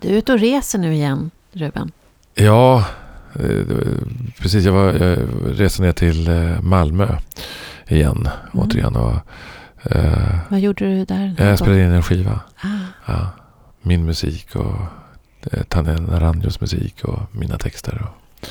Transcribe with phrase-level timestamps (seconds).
[0.00, 1.92] Du är ute och reser nu igen, Ruben.
[2.34, 2.84] Ja,
[3.34, 3.66] eh,
[4.38, 4.64] precis.
[4.64, 7.16] Jag, var, jag reste ner till eh, Malmö
[7.88, 8.66] igen, mm.
[8.66, 8.96] återigen.
[8.96, 9.16] Och,
[9.82, 11.34] eh, Vad gjorde du där?
[11.38, 12.40] Jag spelade in en skiva.
[12.60, 12.68] Ah.
[13.06, 13.30] Ja,
[13.82, 14.76] min musik och
[15.52, 18.02] eh, Tanja Naranjos musik och mina texter.
[18.02, 18.48] Och,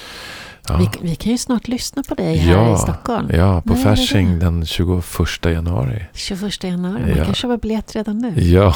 [0.70, 0.78] Ja.
[0.78, 3.30] Vi, vi, kan ju snart lyssna på dig här ja, i Stockholm.
[3.34, 6.06] Ja, på Fasching den 21 januari.
[6.14, 7.26] 21 januari, man ja.
[7.26, 8.34] kan köpa biljett redan nu.
[8.42, 8.76] Ja,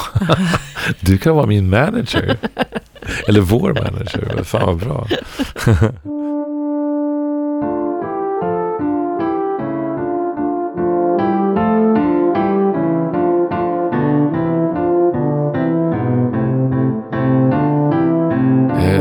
[1.00, 2.36] du kan vara min manager.
[3.28, 5.06] Eller vår manager, fan vad bra.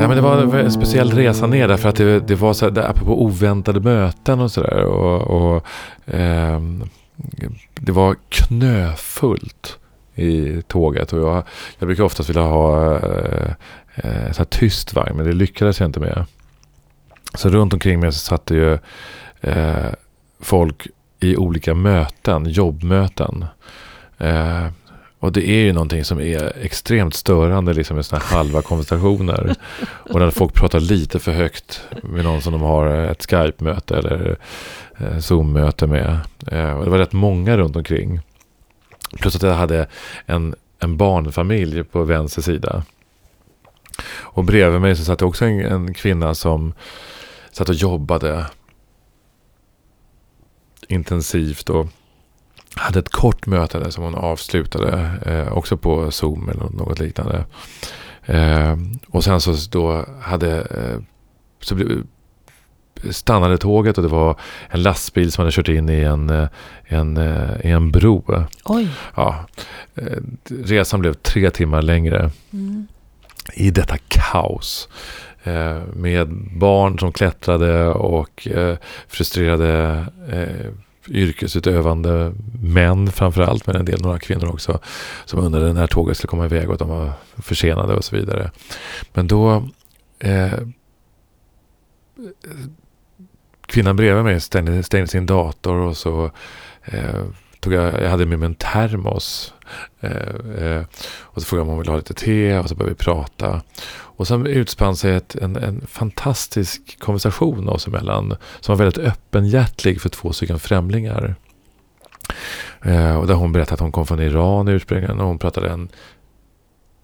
[0.10, 3.80] Det var en speciell resa ner därför att det, det var så här, apropå oväntade
[3.80, 4.84] möten och sådär.
[4.84, 5.66] Och, och
[6.14, 6.62] eh,
[7.74, 9.80] det var knöfullt
[10.16, 11.44] i tåget och jag,
[11.80, 13.52] jag brukar oftast vilja ha eh,
[13.96, 16.26] eh, så här tyst vagn men det lyckades jag inte med.
[17.34, 18.74] Så runt omkring mig så satt det ju
[19.42, 19.92] eh,
[20.40, 20.88] folk
[21.20, 23.46] i olika möten, jobbmöten.
[24.18, 24.68] Eh,
[25.24, 29.56] och det är ju någonting som är extremt störande liksom med sådana här halva konversationer.
[30.10, 34.38] Och när folk pratar lite för högt med någon som de har ett Skype-möte eller
[34.98, 36.20] eh, Zoom-möte med.
[36.52, 38.20] Eh, och det var rätt många runt omkring.
[39.20, 39.88] Plus att jag hade
[40.26, 42.84] en, en barnfamilj på vänster sida.
[44.22, 46.74] Och bredvid mig så satt det också en, en kvinna som
[47.52, 48.46] satt och jobbade
[50.88, 51.70] intensivt.
[51.70, 51.88] och
[52.76, 55.12] hade ett kort möte där som hon avslutade.
[55.26, 57.46] Eh, också på Zoom eller något liknande.
[58.26, 60.62] Eh, och sen så då hade...
[60.62, 61.00] Eh,
[61.60, 61.76] så
[63.12, 64.40] stannade tåget och det var
[64.70, 66.48] en lastbil som hade kört in i en, eh,
[66.86, 68.46] en, eh, en bro.
[68.64, 68.90] Oj.
[69.16, 69.46] Ja,
[69.96, 70.18] eh,
[70.64, 72.32] resan blev tre timmar längre.
[72.54, 72.88] Mm.
[73.54, 74.90] I detta kaos.
[75.94, 78.48] med barn som klättrade och
[79.08, 80.06] frustrerade
[81.10, 84.80] yrkesutövande män framförallt, men en del några kvinnor också,
[85.26, 88.52] som undrade när tåget skulle komma iväg och att de var försenade och så vidare.
[89.14, 89.70] Men då
[90.20, 90.54] eh,
[93.66, 96.32] Kvinnan bredvid mig stängde, stängde sin dator och så
[96.84, 97.24] eh,
[97.60, 99.53] tog jag, jag hade med mig en termos.
[100.00, 100.84] Eh, eh,
[101.22, 103.62] och så frågade jag om hon ville ha lite te och så började vi prata.
[104.16, 108.36] Och sen utspann sig ett, en, en fantastisk konversation oss emellan.
[108.60, 111.36] Som var väldigt öppenhjärtlig för två stycken främlingar.
[112.82, 115.20] Eh, och där hon berättade att hon kom från Iran ursprungligen.
[115.20, 115.90] Och hon pratade en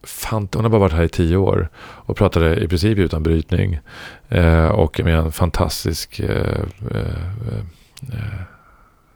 [0.04, 3.80] Fant hon har bara varit här i tio år och pratade i princip utan brytning.
[4.30, 7.26] Eh, och med en fantastisk eh, eh,
[8.14, 8.42] eh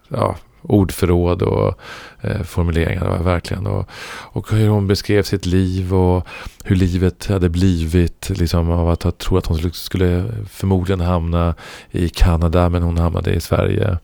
[0.08, 1.80] ja, ordförråd och
[2.22, 3.24] eh, formuleringar.
[3.24, 3.68] Verkligen.
[3.68, 6.28] Och, och hur hon beskrev sitt liv och
[6.64, 8.30] hur livet hade blivit.
[8.30, 11.56] Liksom, av att tro att hon skulle förmodligen hamna
[11.92, 13.98] i Kanada men hon hamnade i Sverige.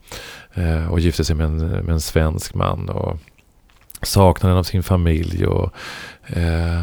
[0.54, 2.88] Eh, och gifte sig med en, med en svensk man.
[2.88, 3.18] Och
[4.02, 5.46] saknaden av sin familj.
[5.46, 5.72] och
[6.26, 6.80] eh,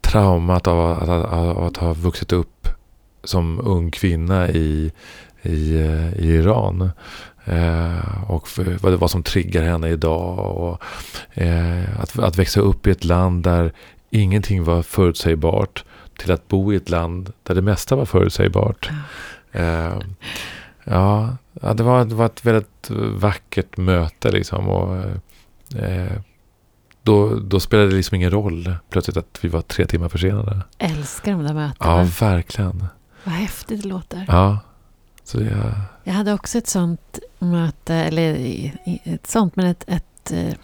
[0.00, 2.68] Traumat av, att, av, av att ha vuxit upp
[3.24, 4.92] som ung kvinna i,
[5.42, 6.90] i, eh, i Iran.
[7.44, 10.38] Eh, och vad det var som triggar henne idag.
[10.38, 10.82] Och,
[11.42, 13.72] eh, att, att växa upp i ett land där
[14.10, 15.84] ingenting var förutsägbart
[16.18, 18.90] till att bo i ett land där det mesta var förutsägbart.
[19.52, 19.98] Eh,
[20.84, 24.68] ja, det, var, det var ett väldigt vackert möte liksom.
[24.68, 24.96] Och,
[25.78, 26.12] eh,
[27.02, 30.60] då, då spelade det liksom ingen roll plötsligt att vi var tre timmar försenade.
[30.78, 31.98] Älskar de där mötena.
[31.98, 32.86] Ja, verkligen.
[33.24, 34.24] Vad häftigt det låter.
[34.28, 34.58] Ja.
[35.24, 37.18] Så det, jag hade också ett sånt
[37.50, 38.70] möte, eller
[39.04, 40.54] ett sånt, men ett, ett eh,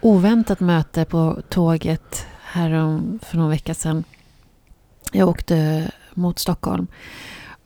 [0.00, 4.04] oväntat möte på tåget härom för någon vecka sedan.
[5.12, 6.86] Jag åkte mot Stockholm.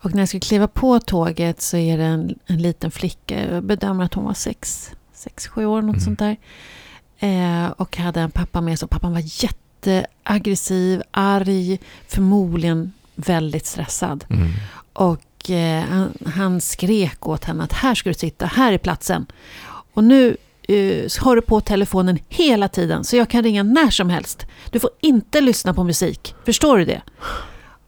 [0.02, 3.64] Och när jag skulle kliva på tåget så är det en, en liten flicka, jag
[3.64, 6.00] bedömer att hon var sex, sex sju år, något mm.
[6.00, 6.36] sånt där.
[7.18, 8.88] Eh, och hade en pappa med sig.
[8.88, 11.78] Pappan var jätteaggressiv, arg,
[12.08, 14.24] förmodligen väldigt stressad.
[14.30, 14.48] Mm.
[14.92, 15.20] Och
[15.50, 19.26] eh, han, han, skrek åt henne att här ska du sitta, här är platsen.
[19.94, 20.36] Och nu
[20.68, 24.46] eh, har du på telefonen hela tiden så jag kan ringa när som helst.
[24.70, 27.02] Du får inte lyssna på musik, förstår du det?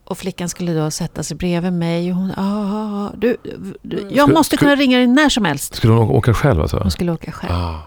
[0.04, 3.36] Och flickan skulle då sätta sig bredvid mig och hon, ah, du,
[3.82, 5.74] du, jag måste kunna ringa dig när som helst.
[5.74, 6.78] Skulle hon åka själv alltså?
[6.78, 7.52] Hon skulle åka själv.
[7.52, 7.82] Ah.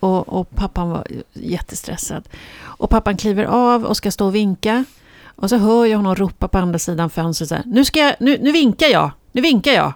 [0.00, 2.28] Och, och, pappan var jättestressad.
[2.62, 4.84] Och pappan kliver av och ska stå och vinka.
[5.36, 8.14] Och så hör jag honom ropa på andra sidan fönstret så här, nu, ska jag,
[8.20, 9.92] nu, nu vinkar jag, nu vinkar jag.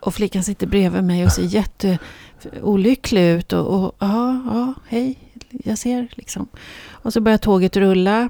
[0.00, 3.52] Och flickan sitter bredvid mig och ser jätteolycklig ut.
[3.52, 5.18] Och, och ja, ja, hej,
[5.50, 6.48] jag ser liksom.
[6.90, 8.28] Och så börjar tåget rulla.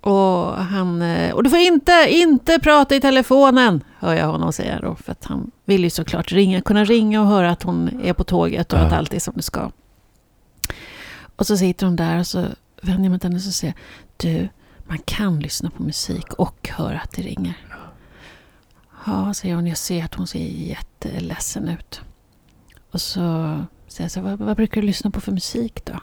[0.00, 1.02] Och, han,
[1.32, 4.94] och du får inte, inte prata i telefonen, hör jag honom säga då.
[4.94, 8.24] För att han vill ju såklart ringa, kunna ringa och höra att hon är på
[8.24, 9.70] tåget och att allt är som det ska.
[11.36, 12.44] Och så sitter hon där och så
[12.82, 13.74] vänder jag mig till henne och så säger
[14.16, 14.48] du,
[14.88, 17.56] man kan lyssna på musik och höra att det ringer.
[19.06, 22.00] Ja, säger hon, jag ser att hon ser jätteledsen ut.
[22.90, 23.20] Och så
[23.86, 26.00] säger jag så vad, vad brukar du lyssna på för musik då?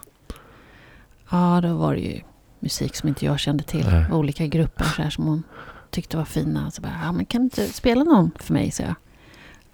[1.32, 2.22] Ja, då var det ju
[2.60, 3.86] musik som inte jag kände till.
[3.88, 4.12] Nej.
[4.12, 5.44] Olika grupper så här, som hon
[5.90, 6.72] tyckte var fina.
[6.72, 8.72] Så bara, ja, men kan du inte spela någon för mig?
[8.72, 8.96] Så jag.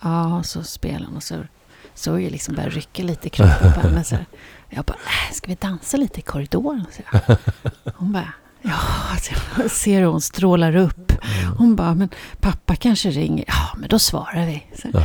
[0.02, 1.44] Ja, så spelar hon och så
[1.94, 4.04] såg jag liksom börja rycka lite i kroppen på henne.
[4.04, 4.26] Så här.
[4.70, 6.86] Jag bara, äh, ska vi dansa lite i korridoren?
[6.92, 7.38] Så jag.
[7.96, 8.72] Hon bara, ja,
[9.22, 11.12] så jag ser hon strålar upp.
[11.58, 12.10] Hon bara, men
[12.40, 13.46] pappa kanske ringer.
[13.48, 14.64] Ja, men då svarar vi.
[14.82, 15.04] Så, Ja.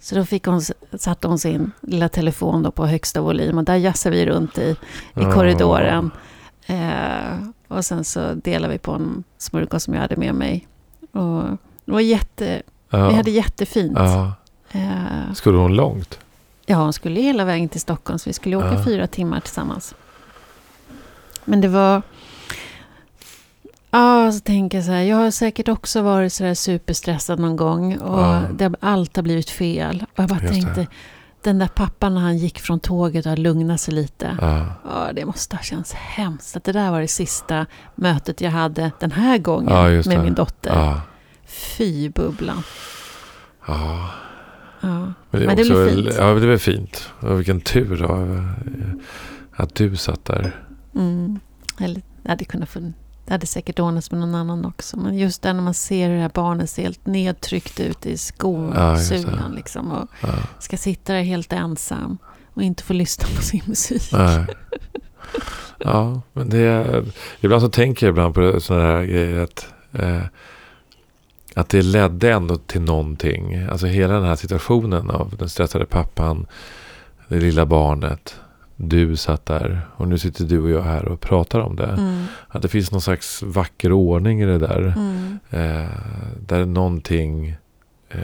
[0.00, 0.62] så då fick hon,
[0.98, 4.62] satte hon sin lilla telefon då på högsta volym och där jassade vi runt i,
[4.62, 4.76] i
[5.14, 5.32] Ja.
[5.32, 6.10] korridoren.
[6.66, 10.66] Eh, och sen så delade vi på en smörgås som jag hade med mig.
[11.12, 11.42] Och
[11.84, 13.08] det var jätte, Ja.
[13.08, 13.92] Vi hade jättefint.
[13.96, 14.32] Ja.
[14.72, 16.18] Eh, Skulle hon långt?
[16.66, 19.94] ja, hon skulle hela vägen till Stockholm så vi skulle åka fyra timmar tillsammans.
[21.44, 22.02] Men det var...
[23.94, 25.02] Ja, så tänker jag så här.
[25.02, 27.96] Jag har säkert också varit så där superstressad någon gång.
[27.98, 28.42] Och Ja.
[28.54, 30.04] det, har- allt har blivit fel.
[30.12, 30.60] Och jag bara Just det.
[30.62, 30.86] tänkte,
[31.42, 34.36] den där pappan när han gick från tåget och lugnade sig lite.
[34.40, 34.66] Ja.
[34.84, 36.56] Ja, det måste ha känts hemskt.
[36.56, 40.22] Att det där var det sista mötet jag hade den här gången Ja, med det.
[40.22, 40.70] min dotter.
[40.74, 41.00] Ja.
[41.46, 42.62] Fy bubblan.
[43.66, 44.08] ja.
[44.80, 46.14] Men det, är Men det också, blir fint.
[46.18, 47.10] Ja, det var fint.
[47.20, 50.64] Och vilken tur då, eh, att du satt där.
[50.94, 51.40] Mm.
[51.80, 52.92] Eller, det hade kunnat få,
[53.24, 54.96] det hade säkert ordnats med någon annan också.
[54.96, 58.10] Men just där när man ser hur det här barnet ser helt nedtryckt ut i
[58.10, 59.50] Ja, skosulan.
[59.50, 59.56] det.
[59.56, 60.28] liksom, och Ja.
[60.58, 62.18] ska sitta där helt ensam.
[62.54, 64.02] Och inte få lyssna på sin musik.
[64.12, 64.46] Nej.
[65.78, 67.04] Ja, men det är,
[67.40, 70.22] ibland så tänker jag ibland på sådana här grejer att, eh,
[71.54, 73.62] att det ledde ändå till någonting.
[73.70, 76.46] Alltså hela den här situationen av den stressade pappan,
[77.28, 78.36] det lilla barnet,
[78.76, 81.86] du satt där och nu sitter du och jag här och pratar om det.
[81.86, 82.24] Mm.
[82.48, 84.94] Att det finns någon slags vacker ordning i det där.
[84.96, 85.38] Mm.
[85.50, 85.90] Eh,
[86.46, 87.56] där någonting
[88.10, 88.20] eh,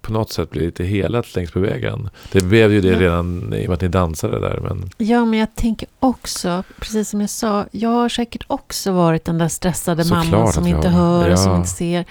[0.00, 2.10] på något sätt blir lite helat längs på vägen.
[2.32, 3.00] Det blev ju det Ja.
[3.00, 4.60] redan i och med att ni dansade där.
[4.62, 9.24] Men, Ja, men jag tänker också, precis som jag sa, jag har säkert också varit
[9.24, 11.56] den där stressade Såklart mamman som inte hör och som Ja.
[11.56, 12.04] inte ser.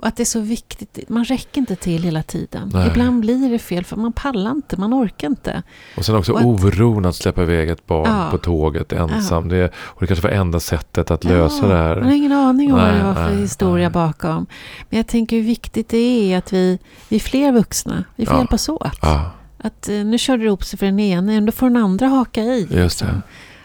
[0.00, 2.70] Och att det är så viktigt, man räcker inte till hela tiden.
[2.74, 2.88] Nej.
[2.88, 5.62] Ibland blir det fel för man pallar inte, man orkar inte.
[5.96, 8.28] och sen också Och att- oron att släppa iväg ett barn Ja.
[8.30, 9.48] på tåget ensam.
[9.48, 12.10] Det, och det kanske var enda sättet att lösa det Man har här.
[12.12, 14.46] ingen aning om vad Nej, det var för nej, historia bakom.
[14.88, 18.34] Men jag tänker hur viktigt det är att vi, vi är fler vuxna, vi får
[18.34, 18.38] Ja.
[18.40, 18.98] hjälpas åt.
[19.02, 19.30] Ja,
[19.62, 22.40] Att eh, nu kör det ihop sig för den ene, då får den andra haka
[22.42, 22.68] i.
[22.70, 23.22] just det.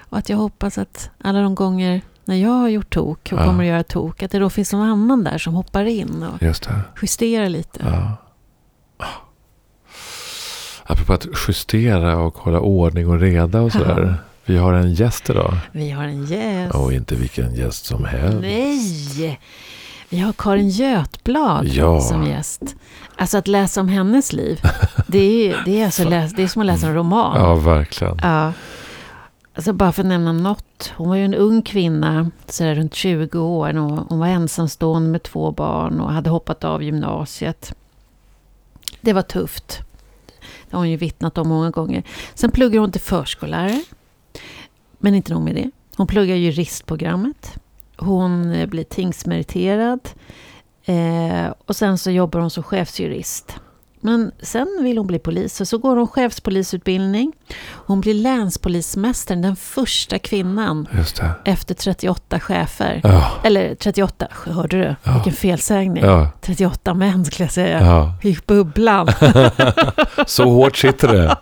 [0.09, 3.43] Och att jag hoppas att alla de gånger när jag har gjort tok och Ja.
[3.45, 6.43] kommer att göra tok, att det då finns någon annan där som hoppar in och
[7.01, 7.79] justerar lite.
[7.83, 8.11] Ja.
[10.87, 14.15] Apropå att justera och hålla ordning och reda och sådär.
[14.45, 15.53] Vi har en gäst idag.
[15.71, 16.75] Vi har en gäst.
[16.75, 18.37] Och inte vilken gäst som helst.
[18.41, 19.39] Nej!
[20.09, 22.01] Vi har Karin Götblad Ja.
[22.01, 22.61] som gäst.
[23.15, 24.61] Alltså att läsa om hennes liv,
[25.07, 27.41] det är, det är, alltså läs, det är som att läsa en roman.
[27.41, 28.19] Ja, verkligen.
[28.23, 28.53] Ja.
[29.55, 30.93] Alltså bara för att nämna något.
[30.95, 33.77] Hon var ju en ung kvinna, så där runt 20 år.
[33.77, 37.75] Och hon var ensamstående med två barn och hade hoppat av gymnasiet.
[39.01, 39.79] Det var tufft.
[40.69, 42.03] Det har hon ju vittnat om många gånger.
[42.33, 43.83] Sen pluggar hon till förskollärare.
[44.97, 45.71] Men inte nog med det.
[45.97, 47.57] Hon pluggar juristprogrammet.
[47.97, 50.09] Hon eh, blir tingsmeriterad.
[50.85, 53.55] Eh, och sen så jobbar hon som chefsjurist.
[53.99, 57.33] Men sen vill hon bli polis och så går hon chefspolisutbildning.
[57.71, 60.87] Hon blir länspolismästaren, den första kvinnan
[61.45, 63.01] efter 38 chefer.
[63.03, 64.95] Ja, Eller 38, hörde du?
[65.03, 65.13] Ja.
[65.13, 66.03] Vilken felsägning.
[66.03, 67.81] ja, 38 män skulle jag säga.
[67.81, 68.13] ja.
[68.29, 69.07] I bubblan.
[70.27, 71.35] Så hårt sitter det.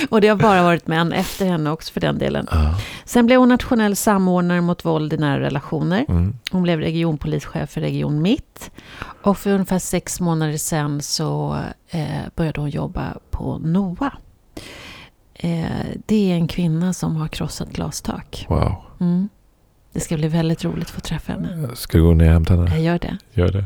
[0.10, 2.48] och det har bara varit män efter henne också för den delen.
[2.50, 2.74] Ja.
[3.04, 6.04] Sen blev hon nationell samordnare mot våld i nära relationer.
[6.08, 6.34] Mm.
[6.50, 8.70] Hon blev regionpolischef för Region Mitt.
[9.22, 11.37] Och för ungefär sex månader sedan så
[11.90, 14.12] eh, började hon jobba på NOA.
[15.34, 18.46] Eh, det är en kvinna som har krossat glastak.
[18.48, 18.74] Wow.
[19.00, 19.28] Mm.
[19.92, 21.68] Det ska bli väldigt roligt att få träffa henne.
[21.74, 22.70] Ska du gå ner och hämta henne?
[22.70, 23.18] Jag gör det.
[23.32, 23.64] Gör det.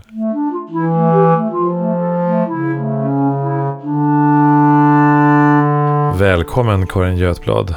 [6.18, 7.74] Välkommen Karin Götblad.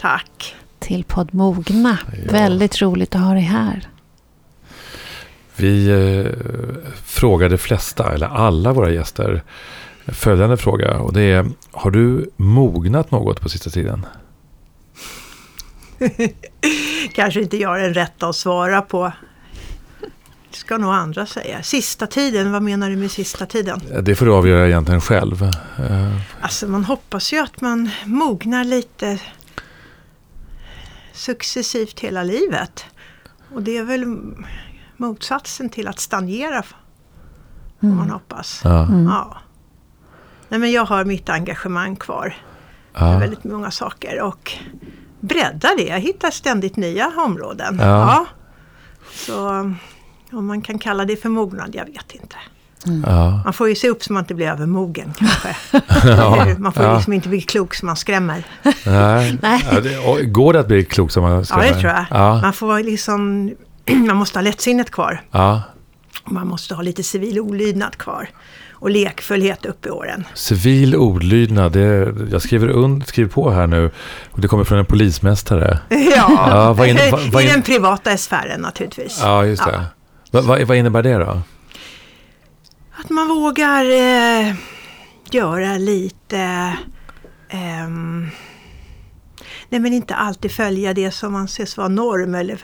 [0.00, 0.54] Tack.
[0.78, 1.98] Till podd Mogna.
[2.12, 2.32] Ja.
[2.32, 3.88] Väldigt roligt att ha dig här.
[5.58, 6.26] Vi eh,
[7.04, 9.42] frågar de flesta, eller alla våra gäster,
[10.06, 10.98] följande fråga.
[10.98, 14.06] Och det är, har du mognat något på sista tiden?
[17.14, 19.12] Kanske inte jag är den rätta att svara på.
[20.50, 21.62] Det ska nog andra säga.
[21.62, 23.80] Sista tiden, vad menar du med sista tiden?
[24.02, 25.42] Det får du avgöra egentligen själv.
[25.42, 29.18] Eh, Alltså man hoppas ju att man mognar lite
[31.12, 32.84] successivt hela livet.
[33.54, 34.04] Och det är väl
[34.98, 38.60] motsatsen till att stagnera, får man hoppas.
[38.64, 39.36] Ja, Ja.
[40.48, 42.34] Nej, men jag har mitt engagemang kvar.
[42.98, 43.18] ja.
[43.18, 44.52] Väldigt många saker och
[45.20, 45.82] bredda det.
[45.86, 47.78] Jag hittar ständigt nya områden.
[47.80, 48.26] Ja.
[49.12, 49.48] Så
[50.32, 52.36] om man kan kalla det för mognad, jag vet inte.
[53.06, 53.40] ja.
[53.44, 55.56] Man får ju se upp så man inte blir övermogen kanske.
[56.08, 56.94] Ja, man får ju ja.
[56.96, 58.44] liksom inte bli klok så man skrämmer.
[58.86, 59.38] Nej.
[59.42, 59.64] Nej.
[59.72, 61.56] Ja, det, och går det att bli klok som man Ja, ska?
[61.56, 62.04] det tror jag.
[62.10, 63.50] Ja, Man får liksom,
[64.06, 65.22] man måste ha lättsinnet kvar.
[65.30, 65.62] ja.
[66.30, 68.28] Man måste ha lite civil olydnad kvar.
[68.72, 70.24] Och lekfullhet upp i åren.
[70.34, 73.90] Civil olydnad, det, jag skriver, und, skriver på här nu.
[74.30, 75.78] Och det kommer från en polismästare.
[75.88, 79.18] Ja, Ja, vad in- vad- vad i in- den privata sfären naturligtvis.
[79.22, 79.84] Ja, just det.
[80.30, 81.40] Va, va, vad innebär det då?
[83.04, 84.54] Att man vågar eh,
[85.30, 86.72] göra lite...
[87.48, 88.28] ehm,
[89.68, 92.58] nej men inte alltid följa det som anses vara norm eller,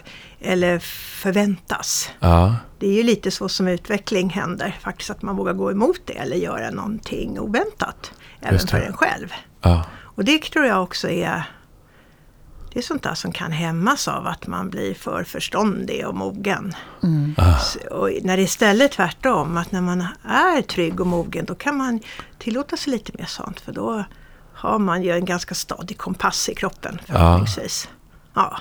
[0.45, 2.11] eller förväntas.
[2.21, 4.77] Ja, Det är ju lite så som utveckling händer.
[4.81, 8.13] Faktiskt att man vågar gå emot det eller göra någonting oväntat.
[8.41, 9.33] Även för en själv.
[9.63, 11.43] ja, Och det tror jag också är
[12.73, 16.75] det är sånt där som kan hämmas av att man blir för förståndig och mogen.
[17.37, 21.45] ah, S- Och när det är istället tvärtom, att när man är trygg och mogen
[21.45, 22.01] då kan man
[22.39, 23.61] tillåta sig lite mer sånt.
[23.61, 24.05] För då
[24.55, 27.89] har man ju en ganska stadig kompass i kroppen förhoppningsvis.
[28.35, 28.59] Ja.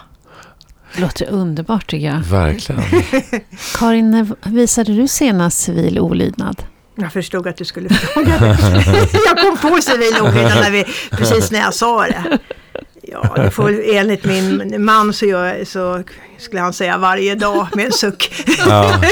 [0.95, 2.19] Det låter underbart tycker jag.
[2.19, 2.81] verkligen.
[3.77, 6.63] Karin, när visade du senast civil olydnad?
[6.95, 8.57] Jag förstod att du skulle fråga det.
[9.25, 12.39] jag kom på civil olydnad när vi, precis när jag sa det.
[13.01, 16.03] Ja, det får, enligt min man så, gör, så
[16.37, 18.45] skulle han säga varje dag med en suck.
[18.67, 19.01] Ja.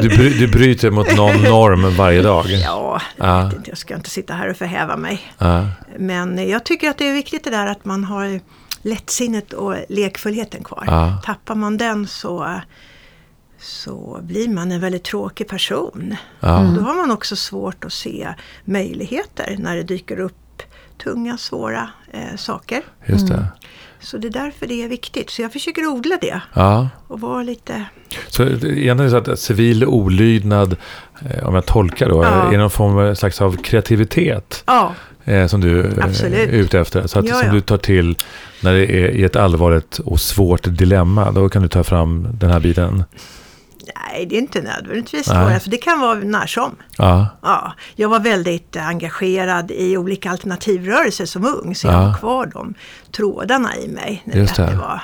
[0.00, 2.44] Du, bry, du bryter mot någon norm varje dag.
[2.48, 5.32] Ja, Ja, jag, vet inte, jag ska inte sitta här och förhäva mig.
[5.38, 5.66] ja,
[5.98, 8.40] Men jag tycker att det är viktigt det där att man har
[8.82, 10.84] lättsinnet och lekfullheten kvar.
[10.86, 11.20] Ja.
[11.24, 12.60] Tappar man den så,
[13.60, 16.16] så blir man en väldigt tråkig person.
[16.40, 16.72] ja.
[16.76, 18.28] Då har man också svårt att se
[18.64, 20.34] möjligheter när det dyker upp
[21.02, 22.82] tunga, svåra eh, saker.
[23.06, 23.46] just det.
[24.00, 25.30] Så det är därför det är viktigt.
[25.30, 26.88] Så jag försöker odla det Ja.
[27.08, 27.84] och vara lite...
[28.28, 30.76] Så det- egentligen är det så att civil olydnad,
[31.30, 32.52] eh, om jag tolkar då, Ja.
[32.52, 34.94] är någon form av slags av kreativitet Ja,
[35.24, 36.34] eh, som du eh, Absolut.
[36.38, 37.06] är ute efter.
[37.06, 38.16] Så att, Ja, som du tar till
[38.62, 41.30] när det är i ett allvarligt och svårt dilemma.
[41.30, 43.04] Då kan du ta fram den här biten.
[44.10, 45.62] nej det är inte nödvändigtvis svårt.
[45.62, 46.76] För det kan vara när som.
[46.96, 51.74] Ja, Ja, jag var väldigt engagerad i olika alternativrörelser som ung.
[51.74, 51.98] Så jag Ja.
[51.98, 52.74] har kvar de
[53.16, 54.22] trådarna i mig.
[54.24, 54.66] När Just det.
[54.66, 55.02] det var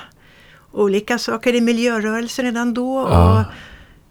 [0.72, 3.06] olika saker i miljörörelsen redan då.
[3.10, 3.40] Ja.
[3.40, 3.44] Och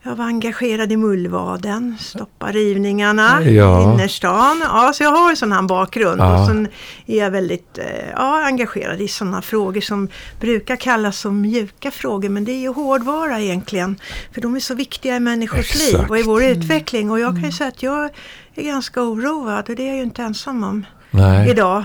[0.06, 3.80] jag var engagerad i Mullvaden, stoppa rivningarna Ja.
[3.80, 4.62] i innerstan.
[4.64, 6.22] Ja, så jag har en sån här bakgrund.
[6.22, 6.42] Ja.
[6.42, 6.68] Och sen
[7.06, 10.08] är jag väldigt eh, ja, engagerad i sådana frågor som
[10.40, 12.30] brukar kallas som mjuka frågor.
[12.30, 14.00] Men det är ju hårdvara egentligen.
[14.34, 15.94] För de är så viktiga i människors Exakt.
[15.94, 17.12] liv och i vår utveckling.
[17.12, 18.10] Och jag kan ju säga att jag
[18.56, 21.50] är ganska oroad och det är jag ju inte ensam om nej.
[21.50, 21.84] idag.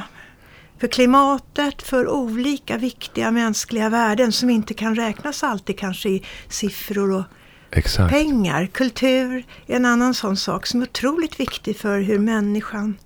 [0.81, 7.13] För klimatet, för olika viktiga mänskliga värden som inte kan räknas alltid kanske i siffror
[7.13, 7.23] och
[7.71, 8.11] Exakt.
[8.13, 8.67] pengar.
[8.67, 12.99] Kultur är en annan sån sak som är otroligt viktig för hur människan,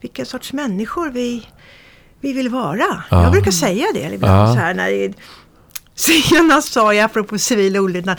[0.00, 1.46] vilka sorts människor vi,
[2.20, 3.02] vi vill vara.
[3.10, 3.22] Ja.
[3.22, 4.54] Jag brukar säga det ibland Ja.
[4.54, 5.14] så här när
[5.94, 8.18] Senast sa jag, apropå civil olydnad,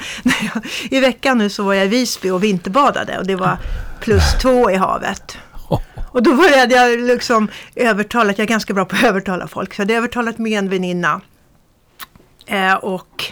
[0.91, 3.57] i veckan nu så var jag i Visby och vinterbadade och det var
[4.01, 5.37] plus två i havet.
[6.11, 9.81] Och då började jag liksom övertala, jag är ganska bra på att övertala folk, så
[9.81, 11.21] jag hade övertalat med en väninna.
[12.45, 13.31] Eh, och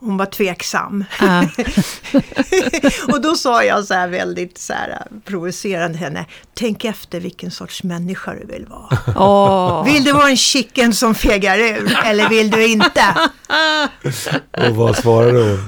[0.00, 1.04] hon var tveksam.
[1.20, 1.44] Ja.
[3.14, 7.50] och då sa jag så här väldigt så här, provocerande till henne, tänk efter vilken
[7.50, 8.98] sorts människa du vill vara.
[9.16, 9.84] Åh.
[9.84, 13.02] Vill du vara en chicken som fegar ur eller vill du inte?
[14.68, 15.58] Och vad svarar du?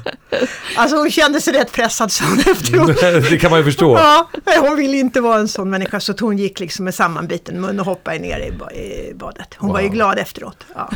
[0.76, 3.00] Alltså hon kände sig rätt pressad sa hon efteråt.
[3.30, 3.98] det kan man ju förstå.
[3.98, 4.28] Ja,
[4.60, 7.86] hon ville inte vara en sån människa så hon gick liksom med sammanbiten mun och
[7.86, 9.54] hoppade ner i, ba- i badet.
[9.58, 9.94] Hon var ju Wow.
[9.94, 10.66] glad efteråt.
[10.74, 10.90] Ja.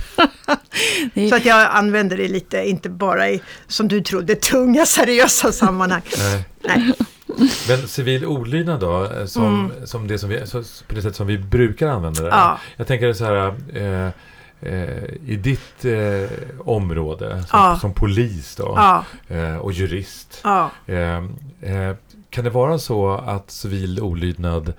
[1.31, 6.03] Så att jag använder det lite, inte bara i, som du trodde, tunga seriösa sammanhang.
[6.19, 6.45] Nej.
[6.65, 6.93] Nej.
[7.69, 11.27] Men civil olydnad då, eh, som, som det som vi, så, på det sätt som
[11.27, 12.29] vi brukar använda det.
[12.29, 12.39] Mm.
[12.41, 12.59] Ja.
[12.77, 14.11] Jag tänker så här, eh,
[14.73, 16.31] eh, i ditt eh,
[16.61, 17.79] område som, Ja.
[17.81, 20.43] som polis då, Ja, eh, och jurist.
[22.31, 24.73] kan det vara så att civil olydnad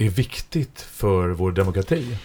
[0.00, 2.16] är viktigt för vår demokrati?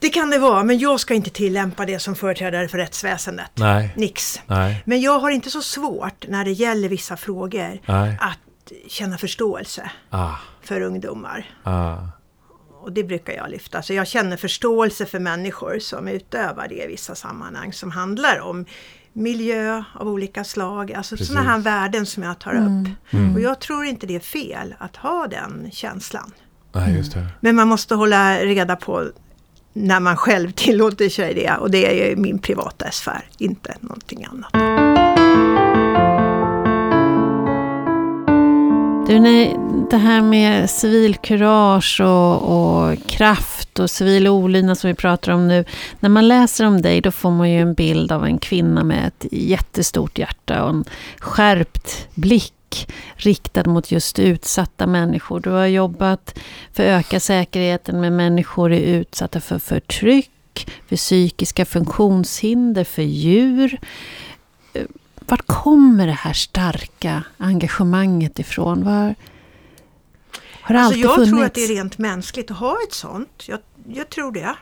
[0.00, 3.50] Det kan det vara, men jag ska inte tillämpa det som företrädare för rättsväsendet.
[3.54, 3.92] Nej.
[3.96, 4.40] Nix.
[4.46, 4.82] Nej.
[4.86, 8.18] Men jag har inte så svårt när det gäller vissa frågor Nej.
[8.20, 10.34] att känna förståelse Ah.
[10.62, 11.50] för ungdomar.
[11.62, 11.96] Ah.
[12.80, 13.82] Och det brukar jag lyfta.
[13.82, 18.64] Så jag känner förståelse för människor som utövar det i vissa sammanhang som handlar om
[19.12, 20.92] miljö av olika slag.
[20.92, 21.28] Alltså Precis.
[21.32, 22.80] sådana här värden som jag tar Mm.
[22.82, 22.88] upp.
[23.14, 23.34] Mm.
[23.34, 26.32] Och jag tror inte det är fel att ha den känslan.
[26.72, 27.26] Nej, just det.
[27.40, 29.08] Men man måste hålla reda på
[29.78, 31.56] när man själv tillåter sig det.
[31.60, 34.52] Och det är ju min privata sfär, inte någonting annat.
[39.08, 39.56] Du, nej,
[39.90, 45.64] det här med civilkurage och, och kraft och civil olydnad som vi pratar om nu.
[46.00, 49.06] När man läser om dig då får man ju en bild av en kvinna med
[49.06, 50.84] ett jättestort hjärta och en
[51.18, 52.52] skärpt blick
[53.16, 55.40] riktad mot just utsatta människor.
[55.40, 56.38] Du har jobbat
[56.72, 63.78] för att öka säkerheten med människor är utsatta för förtryck, för psykiska funktionshinder, för djur.
[65.14, 68.84] Var kommer det här starka engagemanget ifrån?
[68.84, 69.14] Var,
[70.60, 71.30] har det Alltså jag funnits?
[71.30, 73.44] tror att det är rent mänskligt att ha ett sånt.
[73.48, 73.58] Jag,
[73.88, 74.54] jag tror det.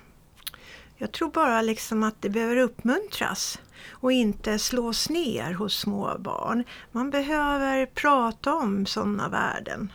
[0.98, 3.58] Jag tror bara liksom att det behöver uppmuntras
[3.90, 6.64] och inte slås ner hos små barn.
[6.92, 9.92] Man behöver prata om sådana värden.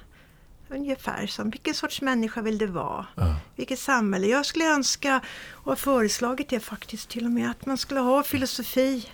[0.70, 3.06] Ungefär som vilken sorts människa vill du vara?
[3.16, 3.36] Ja.
[3.56, 4.28] Vilket samhälle?
[4.28, 5.22] Jag skulle önska
[5.52, 9.10] och har föreslagit det faktiskt till och med att man skulle ha filosofi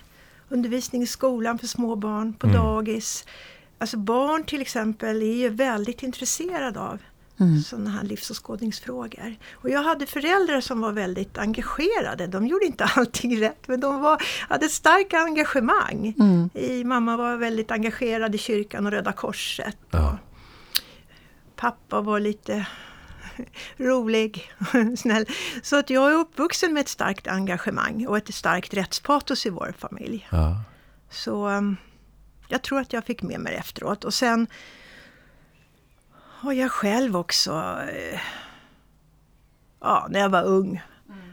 [0.48, 2.58] undervisning i skolan för små barn, på Mm.
[2.58, 3.24] dagis.
[3.78, 6.98] Alltså barn till exempel är ju väldigt intresserade av
[7.40, 7.60] Mm.
[7.62, 9.36] sådana här livsåskådningsfrågor.
[9.52, 12.26] Och jag hade föräldrar som var väldigt engagerade.
[12.26, 16.14] De gjorde inte allting rätt men de var, hade ett starkt engagemang.
[16.18, 16.50] Mm.
[16.54, 19.76] I, mamma var väldigt engagerad i kyrkan och Röda Korset.
[19.90, 20.18] Ja.
[21.56, 22.66] Pappa var lite
[23.76, 24.52] rolig,
[24.96, 25.26] snäll.
[25.62, 29.74] Så att jag är uppvuxen med ett starkt engagemang och ett starkt rättspatos i vår
[29.78, 30.28] familj.
[30.30, 30.62] Ja.
[31.10, 31.76] Så um,
[32.48, 34.04] jag tror att jag fick med mig det efteråt.
[34.04, 34.46] Och sen
[36.40, 38.20] har jag själv också, eh,
[39.80, 40.82] ja när jag var ung,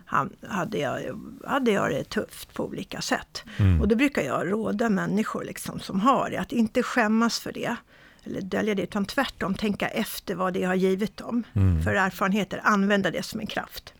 [0.05, 3.43] han, hade, jag, hade jag det tufft på olika sätt.
[3.57, 3.81] Mm.
[3.81, 7.75] Och då brukar jag råda människor liksom som har det att inte skämmas för det.
[8.23, 11.43] Eller dölja det, utan tvärtom tänka efter vad det har givit dem.
[11.53, 11.83] Mm.
[11.83, 13.93] För erfarenheter, använda det som en kraft.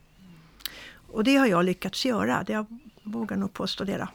[1.07, 2.65] Och det har jag lyckats göra, det jag
[3.03, 4.07] vågar nog påstå det då.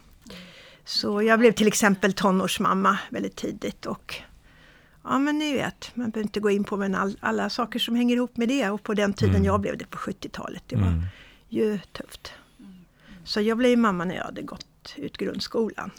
[0.84, 4.22] Så jag blev till exempel tonårsmamma väldigt tidigt och
[5.04, 7.94] ja men ni vet, man behöver inte gå in på men all, alla saker som
[7.96, 9.44] hänger ihop med det och på den tiden Mm.
[9.46, 10.62] jag blev det på 70-talet.
[10.66, 11.02] Det var Mm.
[11.48, 12.32] ju tufft.
[13.24, 15.90] Så jag blev mamma när jag hade gått ut grundskolan.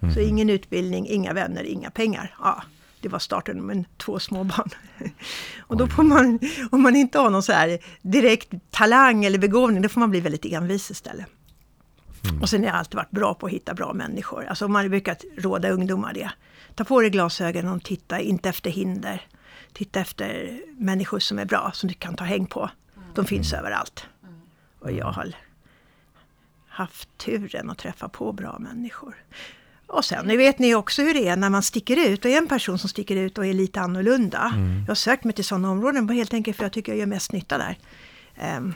[0.00, 0.14] Mm.
[0.14, 2.34] Så ingen utbildning, inga vänner, inga pengar.
[2.40, 2.62] Ja,
[3.00, 4.68] det var starten med två små barn.
[5.60, 6.38] Och då får man,
[6.70, 10.20] om man inte har någon så här direkt talang eller begåvning, då får man bli
[10.20, 11.26] väldigt envis istället.
[12.28, 12.42] Mm.
[12.42, 14.44] Och sen har jag alltid varit bra på att hitta bra människor.
[14.44, 16.30] Alltså man har brukat råda ungdomar det.
[16.78, 19.26] Ta på dig glasögonen och titta inte efter hinder.
[19.72, 22.70] Titta efter människor som är bra, som du kan ta häng på.
[23.14, 24.06] De finns överallt.
[24.80, 25.32] Och jag har
[26.68, 29.14] haft turen att träffa på bra människor.
[29.86, 32.38] Och sen nu vet ni också hur det är när man sticker ut och är
[32.38, 34.52] en person som sticker ut och är lite annorlunda.
[34.54, 34.80] Mm.
[34.80, 37.32] Jag har sökt mig till sådana områden helt enkelt för jag tycker jag gör mest
[37.32, 37.78] nytta där.
[38.36, 38.74] Ehm,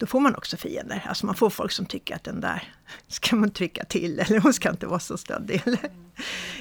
[0.00, 1.04] då får man också fiender.
[1.08, 2.62] Alltså man får folk som tycker att den där
[3.08, 5.62] ska man trycka till eller hon ska inte vara så stöddig.
[5.66, 5.78] Eller,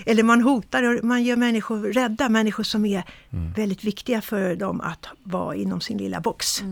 [0.05, 3.53] eller man hotar och man gör människor rädda, människor som är Mm.
[3.53, 6.63] väldigt viktiga för dem att vara inom sin lilla box.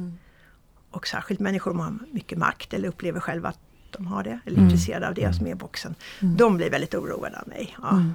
[0.92, 3.60] Och särskilt människor som har mycket makt eller upplever själva att
[3.92, 4.64] de har det, eller är Mm.
[4.70, 5.96] intresserade av det som är boxen.
[6.20, 6.38] Mm.
[6.38, 7.76] De blir väldigt oroade av mig.
[7.82, 7.90] Ja.
[7.92, 8.14] Mm.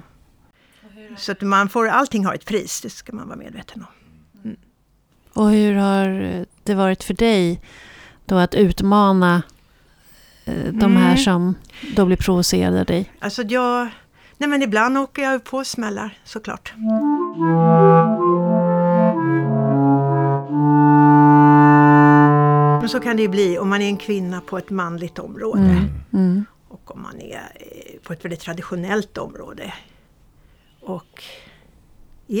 [1.17, 3.87] Så att man får, allting har ett pris, det ska man vara medveten om.
[5.35, 7.61] Och hur har det varit för dig
[8.25, 9.41] då att utmana
[10.45, 11.17] eh, de här Mm.
[11.17, 11.55] som
[11.95, 13.11] då blir provocerade av dig?
[13.19, 13.87] Alltså jag,
[14.37, 16.73] nej men ibland åker jag på smällar såklart.
[22.81, 25.61] Men så kan det ju bli om man är en kvinna på ett manligt område.
[25.61, 25.89] Mm.
[26.13, 26.45] Mm.
[26.67, 29.73] Och om man är eh, på ett väldigt traditionellt område.
[30.81, 31.23] Och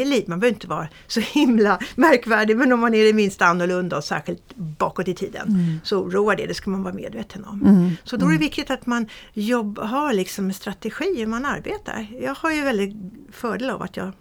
[0.01, 3.45] i liv, man behöver inte vara så himla märkvärdig men om man är det minsta
[3.45, 5.79] annorlunda och särskilt bakåt i tiden Mm.
[5.83, 7.61] så oroar det, det ska man vara medveten om.
[7.61, 7.91] Mm.
[8.03, 12.07] Så då är det viktigt att man jobb, har liksom en strategi hur man arbetar.
[12.21, 12.95] Jag har ju väldigt
[13.31, 14.11] fördel av att jag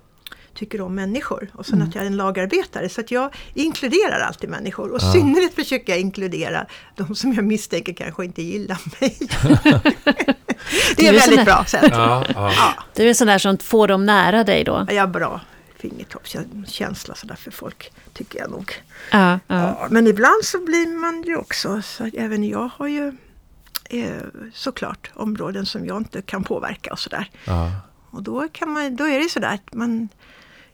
[0.54, 1.88] tycker om människor och sen Mm.
[1.88, 5.12] att jag är en lagarbetare så att jag inkluderar alltid människor och i Ja.
[5.12, 9.16] synnerhet försöker jag inkludera de som jag misstänker kanske inte gillar mig.
[10.96, 11.88] det är är väldigt där- bra sätt.
[11.92, 12.52] Ja, ja.
[12.56, 14.86] Ja, Du är sån där som får dem nära dig då?
[14.88, 15.40] är bra.
[15.82, 18.72] Fingertoppskänsla sådär för folk, tycker jag nog.
[19.10, 19.38] Ja, ja.
[19.46, 23.12] Ja, men ibland så blir man ju också, så även jag har ju
[23.90, 24.22] eh,
[24.54, 27.30] såklart områden som jag inte kan påverka och sådär.
[27.44, 27.72] Ja.
[28.10, 30.08] Och då, kan man, då är det sådär att man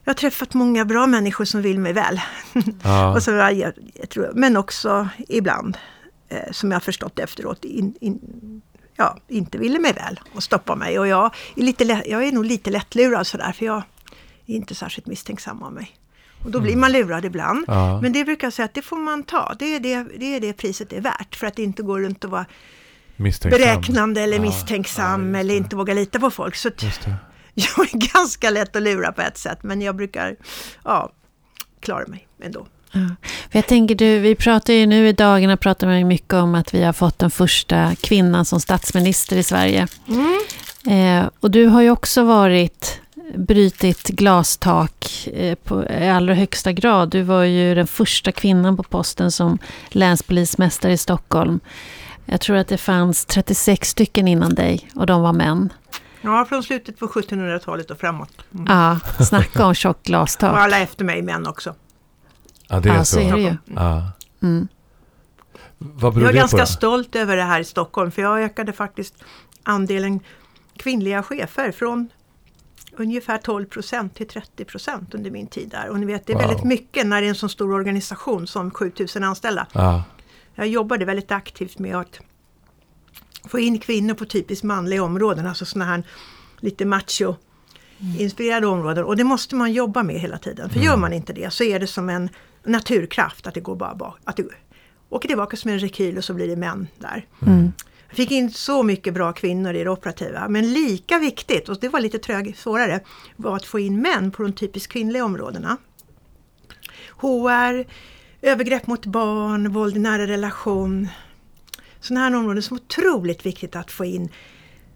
[0.03, 2.21] jag har träffat många bra människor som vill mig väl.
[2.83, 3.13] Ja.
[3.15, 5.77] och så, jag, jag tror, men också ibland,
[6.29, 8.19] eh, som jag har förstått efteråt, in, in,
[8.95, 10.99] ja, inte ville mig väl och stoppa mig.
[10.99, 13.83] Och jag är, lite lätt, jag är nog lite lättlurad sådär, för jag
[14.53, 15.91] är inte särskilt misstänksam av mig.
[16.43, 17.65] Och då blir man lurad ibland.
[17.67, 18.01] Ja.
[18.01, 19.55] Men det brukar jag säga att det får man ta.
[19.59, 21.35] Det är det, det är det priset det är värt.
[21.35, 22.45] För att inte gå runt och vara
[23.15, 23.61] Misstänksam.
[23.61, 25.57] beräknande eller Ja, misstänksam ja, eller det.
[25.57, 26.55] inte våga lita på folk.
[26.55, 27.15] Så att Just det.
[27.53, 29.59] jag är ganska lätt att lura på ett sätt.
[29.61, 30.35] Men jag brukar
[30.83, 31.11] ja,
[31.79, 32.67] klara mig ändå.
[32.91, 32.99] Ja.
[33.51, 36.73] Jag tänker du, vi pratar ju nu i dagarna pratar man ju mycket om att
[36.73, 39.87] vi har fått den första kvinnan som statsminister i Sverige.
[40.89, 42.98] Eh, och du har ju också varit
[43.35, 47.09] brytit glastak eh, på, i allra högsta grad.
[47.09, 49.57] Du var ju den första kvinnan på posten som
[49.89, 51.59] länspolismästare i Stockholm.
[52.25, 55.73] Jag tror att det fanns 36 stycken innan dig och de var män.
[56.21, 58.31] Ja, från slutet på 1700-talet och framåt.
[58.53, 58.65] Mm.
[58.69, 60.57] Ja, snacka om tjockt Och glastak.
[60.57, 61.75] alla efter mig män också.
[62.67, 63.15] Ja, det är Ja, så.
[63.15, 63.55] så är det ju.
[63.65, 64.11] Ja.
[64.41, 64.67] Mm.
[66.01, 69.13] Jag är ganska stolt över det här i Stockholm för jag ökade faktiskt
[69.63, 70.19] andelen
[70.77, 72.09] kvinnliga chefer från
[72.99, 75.89] ungefär 12 procent till 30 procent under min tid där.
[75.89, 76.47] Och ni vet, det är Wow.
[76.47, 79.67] väldigt mycket när det är en så stor organisation som 7000 anställda.
[79.73, 80.03] Ja.
[80.55, 82.19] Jag jobbade väldigt aktivt med att
[83.47, 86.03] få in kvinnor på typiskt manliga områden, alltså sådana här
[86.59, 87.35] lite macho
[88.17, 89.03] inspirerade områden.
[89.03, 90.69] Och det måste man jobba med hela tiden.
[90.69, 92.29] För gör man inte det så är det som en
[92.63, 94.17] naturkraft att det går bara bak.
[94.23, 94.45] Att det
[95.09, 97.25] åker tillbaka som en rekyl och så blir det män där.
[97.47, 97.71] Mm.
[98.09, 100.49] Jag fick in så mycket bra kvinnor i det operativa.
[100.49, 102.99] Men lika viktigt, och det var lite trög, svårare,
[103.35, 105.77] var att få in män på de typiskt kvinnliga områdena.
[107.17, 107.85] HR,
[108.41, 111.07] övergrepp mot barn, våld i nära relation.
[111.99, 114.29] Sådana här områden som är otroligt viktigt att få in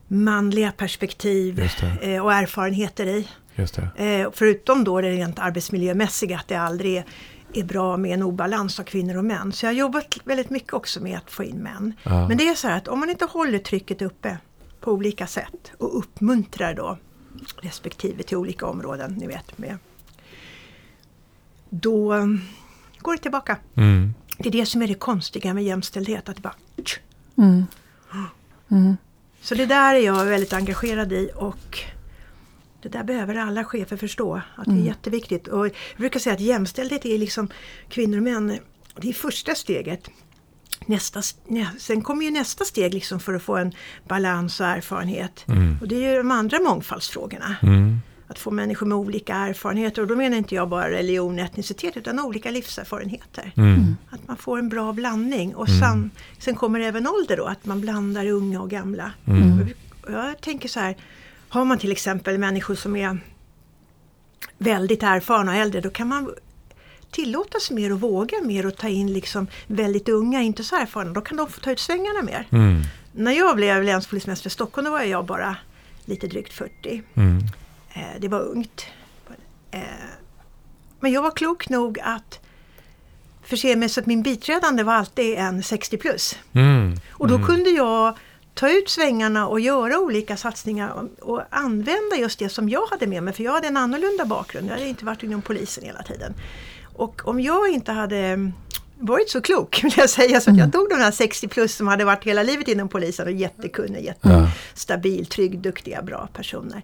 [0.08, 1.70] manliga perspektiv
[2.02, 3.28] eh, och erfarenheter i.
[3.96, 7.06] Eh, förutom då det rent arbetsmiljömässiga, att det aldrig är,
[7.54, 9.52] är bra med en obalans av kvinnor och män.
[9.52, 11.94] Så jag har jobbat väldigt mycket också med att få in män.
[12.04, 12.28] Ja.
[12.28, 14.38] Men det är så här att om man inte håller trycket uppe
[14.80, 16.98] på olika sätt och uppmuntrar då
[17.62, 19.78] respektive till olika områden, ni vet med.
[21.70, 22.42] Då um,
[22.98, 23.58] går det tillbaka.
[23.76, 24.14] Mm.
[24.38, 26.56] Det är det som är det konstiga med jämställdhet, att det bara.
[27.38, 27.66] Mm.
[28.72, 28.98] Mm.
[29.42, 31.80] Så det där är jag väldigt engagerad i och
[32.84, 34.36] det där behöver alla chefer förstå.
[34.56, 34.86] Att det är Mm.
[34.86, 35.48] jätteviktigt.
[35.48, 37.48] Och jag brukar säga att jämställdhet är liksom
[37.90, 38.60] kvinnor och män.
[39.02, 40.10] Det är första steget.
[40.86, 43.72] Nästa, nä, sen kommer ju nästa steg liksom för att få en
[44.08, 45.46] balans och erfarenhet.
[45.48, 45.78] Mm.
[45.82, 47.56] Och det är ju de andra mångfaldsfrågorna.
[47.64, 47.98] Mm.
[48.28, 50.02] Att få människor med olika erfarenheter.
[50.02, 53.52] Och då menar inte jag bara religion och etnicitet utan olika livserfarenheter.
[53.58, 53.96] Mm.
[54.10, 55.56] Att man får en bra blandning.
[55.56, 55.80] Och Mm.
[55.82, 59.12] sen, sen kommer även ålder då, att man blandar unga och gamla.
[59.28, 59.60] Mm.
[60.06, 60.96] Och Jag tänker så här,
[61.54, 63.18] har man till exempel människor som är
[64.58, 66.34] väldigt erfarna och äldre, då kan man
[67.12, 71.12] tillåta sig mer och våga mer och ta in liksom väldigt unga, inte så erfarna.
[71.14, 72.48] Då kan de få ta ut svängarna mer.
[72.52, 72.82] Mm.
[73.12, 75.56] När jag blev länspolismästare i Stockholm, då var jag bara
[76.06, 77.04] lite drygt 40.
[77.16, 77.38] Mm.
[77.94, 78.86] Eh, det var ungt.
[79.72, 79.82] Eh,
[81.00, 82.40] men jag var klok nog att
[83.44, 86.36] förse mig så att min biträdande var alltid en 60 plus.
[86.54, 86.96] Mm.
[87.12, 87.48] Och då Mm.
[87.48, 88.18] kunde jag
[88.54, 93.24] ta ut svängarna och göra olika satsningar och, använda just det som jag hade med
[93.24, 93.34] mig.
[93.34, 94.68] För jag hade en annorlunda bakgrund.
[94.68, 96.34] Jag hade inte varit inom polisen hela tiden.
[96.96, 98.52] Och om jag inte hade
[99.00, 101.88] varit så klok, vill jag säga, så att jag tog de här 60 plus som
[101.88, 106.82] hade varit hela livet inom polisen och jättekunnig, jättestabil, trygg, duktiga, bra personer.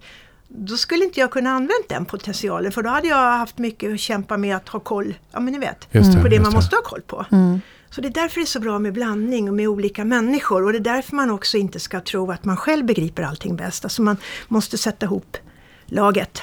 [0.47, 3.99] Då skulle inte jag kunna använt den potentialen för då hade jag haft mycket att
[3.99, 6.55] kämpa med att ha koll, ja men ni vet, det, på det man det.
[6.55, 7.25] måste ha koll på.
[7.31, 7.61] Mm.
[7.89, 10.71] Så det är därför det är så bra med blandning och med olika människor och
[10.71, 13.83] det är därför man också inte ska tro att man själv begriper allting bäst.
[13.83, 15.37] Alltså man måste sätta ihop
[15.85, 16.41] laget.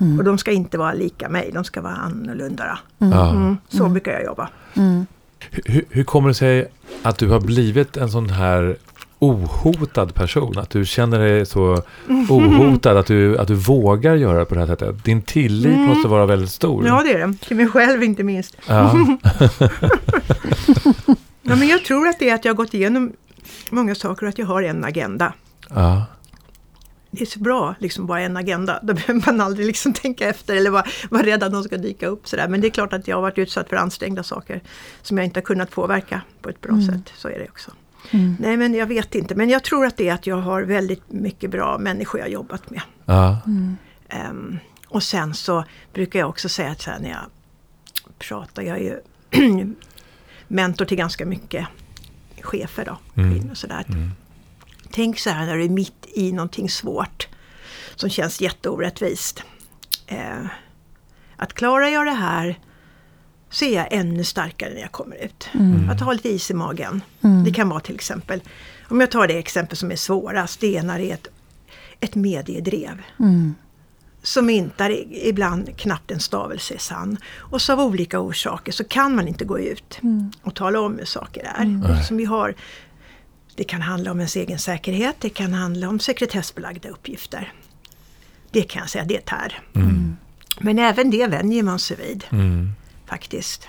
[0.00, 0.18] Mm.
[0.18, 2.78] Och de ska inte vara lika mig, de ska vara annorlunda.
[2.98, 3.30] Ja.
[3.30, 4.48] Mm, så brukar jag jobba.
[4.74, 5.06] Mm.
[5.50, 6.70] Hur, hur kommer det sig
[7.02, 8.76] att du har blivit en sån här
[9.22, 10.58] ohotad person?
[10.58, 11.82] Att du känner dig så
[12.28, 15.04] ohotad att du, att du vågar göra det på det här sättet?
[15.04, 15.86] Din tillit Mm.
[15.86, 16.86] måste vara väldigt stor.
[16.86, 18.56] Ja det är det, till mig själv inte minst.
[18.66, 18.96] Ja.
[21.42, 23.12] Ja, men jag tror att det är att jag har gått igenom
[23.70, 25.32] många saker och att jag har en agenda.
[25.70, 26.04] Ja.
[27.10, 28.78] Det är så bra, liksom bara en agenda.
[28.82, 32.06] Då behöver man aldrig liksom tänka efter eller vara, vara rädd att de ska dyka
[32.06, 32.28] upp.
[32.28, 32.48] Sådär.
[32.48, 34.60] Men det är klart att jag har varit utsatt för ansträngda saker
[35.02, 36.86] som jag inte har kunnat påverka på ett bra Mm.
[36.86, 37.12] sätt.
[37.16, 37.70] Så är det också.
[38.10, 38.36] Mm.
[38.40, 41.12] Nej men jag vet inte, men jag tror att det är att jag har väldigt
[41.12, 42.80] mycket bra människor jag har jobbat med.
[43.04, 43.40] Ja.
[43.46, 43.76] Mm.
[44.08, 47.24] Ehm, Och sen så brukar jag också säga att så här, när jag
[48.18, 49.00] pratar, jag är ju
[50.48, 51.66] mentor till ganska mycket
[52.40, 53.50] chefer då, Mm.
[53.50, 53.84] och sådär.
[53.88, 54.10] Mm.
[54.90, 57.28] Tänk så här när du är mitt i någonting svårt
[57.94, 59.42] som känns jätteorättvist.
[60.06, 60.46] Eh,
[61.36, 62.58] att klarar jag det här
[63.52, 65.48] så är jag ännu starkare när jag kommer ut.
[65.54, 65.90] Mm.
[65.90, 67.02] Att ha lite is i magen.
[67.22, 67.44] Mm.
[67.44, 68.42] Det kan vara till exempel,
[68.88, 71.28] om jag tar det exempel som är svårast, det är när det är ett,
[72.00, 73.02] ett mediedrev.
[73.18, 73.54] Mm.
[74.22, 77.16] Som inte är, ibland knappt en stavelse är sann.
[77.38, 80.30] Och så av olika orsaker så kan man inte gå ut Mm.
[80.42, 81.64] och tala om hur saker är.
[81.64, 82.04] Nej.
[82.04, 82.54] Som vi har,
[83.56, 87.52] det kan handla om ens egen säkerhet, det kan handla om sekretessbelagda uppgifter.
[88.50, 89.60] Det kan jag säga, det tär.
[89.74, 90.16] Mm.
[90.60, 92.72] Men även det vänjer man sig vid Mm.
[93.12, 93.68] Faktiskt.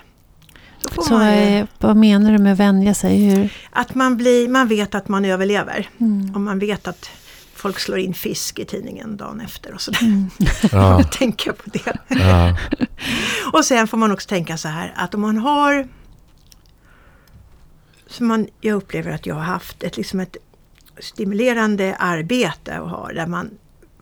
[0.81, 3.17] Då får Så man, ju- eh, vad menar du med vänja sig?
[3.29, 3.53] Hur?
[3.71, 5.89] att man, blir, man vet att man överlever.
[5.97, 6.35] Mm.
[6.35, 7.09] Och man vet att
[7.53, 10.01] folk slår in fisk i tidningen dagen efter och sådär.
[10.01, 10.29] Mm.
[10.71, 11.03] Ja.
[11.03, 11.97] Tänka på det.
[12.07, 12.57] Ja.
[13.53, 15.87] Och sen får man också tänka så här att om man har
[18.07, 20.37] som man, jag upplever att jag har haft ett, liksom ett
[20.99, 23.49] stimulerande arbete och har där man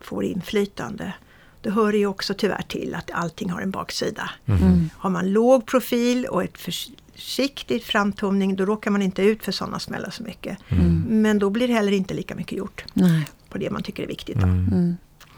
[0.00, 1.12] får inflytande.
[1.62, 4.30] Då hör det ju också tyvärr till att allting har en baksida.
[4.46, 4.90] Mm.
[4.98, 9.78] Har man låg profil och ett försiktigt framtoning då råkar man inte ut för sådana
[9.78, 10.58] smällar så mycket.
[10.68, 11.04] Mm.
[11.08, 13.28] Men då blir det heller inte lika mycket gjort Nej.
[13.48, 14.36] på det man tycker är viktigt.
[14.36, 14.42] Då.
[14.46, 14.66] Mm.
[14.72, 14.96] Mm.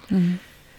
[0.09, 0.33] Mm.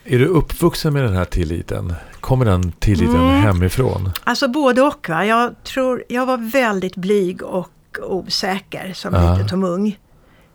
[0.04, 1.94] Är du uppvuxen med den här tilliten?
[2.20, 3.42] Kommer den tilliten Mm.
[3.42, 4.12] hemifrån?
[4.24, 5.10] Alltså både och.
[5.10, 5.26] Va?
[5.26, 7.70] Jag, tror, jag var väldigt blyg och
[8.02, 9.34] osäker som Ja.
[9.34, 10.00] liten, som ung.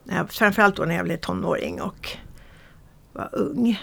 [0.04, 2.08] När jag, framförallt då när jag blev tonåring och
[3.12, 3.80] var ung.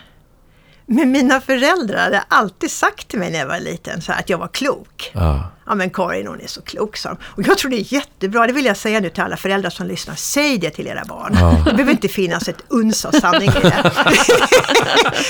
[0.90, 4.30] Men mina föräldrar hade alltid sagt till mig när jag var liten så här, att
[4.30, 5.12] jag var klok.
[5.14, 5.52] Ja.
[5.66, 7.18] Ja men Karin hon är så klok sa de.
[7.24, 9.88] Och jag tror det är jättebra, det vill jag säga nu till alla föräldrar som
[9.88, 10.16] lyssnar.
[10.16, 11.34] Säg det till era barn.
[11.40, 11.62] Ja.
[11.66, 13.92] Det behöver inte finnas ett uns av sanning i det.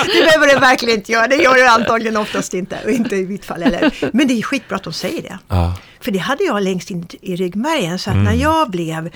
[0.06, 1.28] det behöver det verkligen inte göra.
[1.28, 2.78] Det gör det antagligen oftast inte.
[2.86, 4.10] Och inte i mitt fall heller.
[4.14, 5.40] Men det är skitbra att de säger det.
[5.48, 5.76] Ja.
[6.02, 8.00] För det hade jag längst in i ryggmärgen.
[8.00, 8.26] Så att Mm.
[8.26, 9.10] när jag blev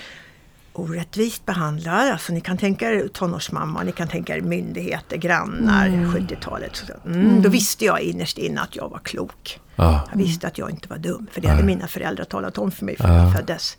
[0.72, 6.76] orättvist behandlad, alltså ni kan tänka er tonårsmamma, ni kan tänka er myndigheter, grannar, 70-talet.
[6.76, 9.60] Så, mm, Då visste jag innerst inne att jag var klok.
[9.76, 10.08] Ja.
[10.10, 12.84] Jag visste att jag inte var dum, för det hade mina föräldrar talat om för
[12.84, 13.22] mig från Ja.
[13.24, 13.76] jag föddes.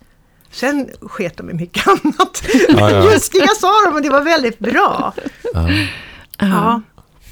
[0.51, 2.43] Sen sket de i mycket annat.
[2.69, 3.12] Men ja.
[3.13, 5.13] just det sa de och det var väldigt bra.
[5.53, 5.69] Ja.
[6.38, 6.82] Ja.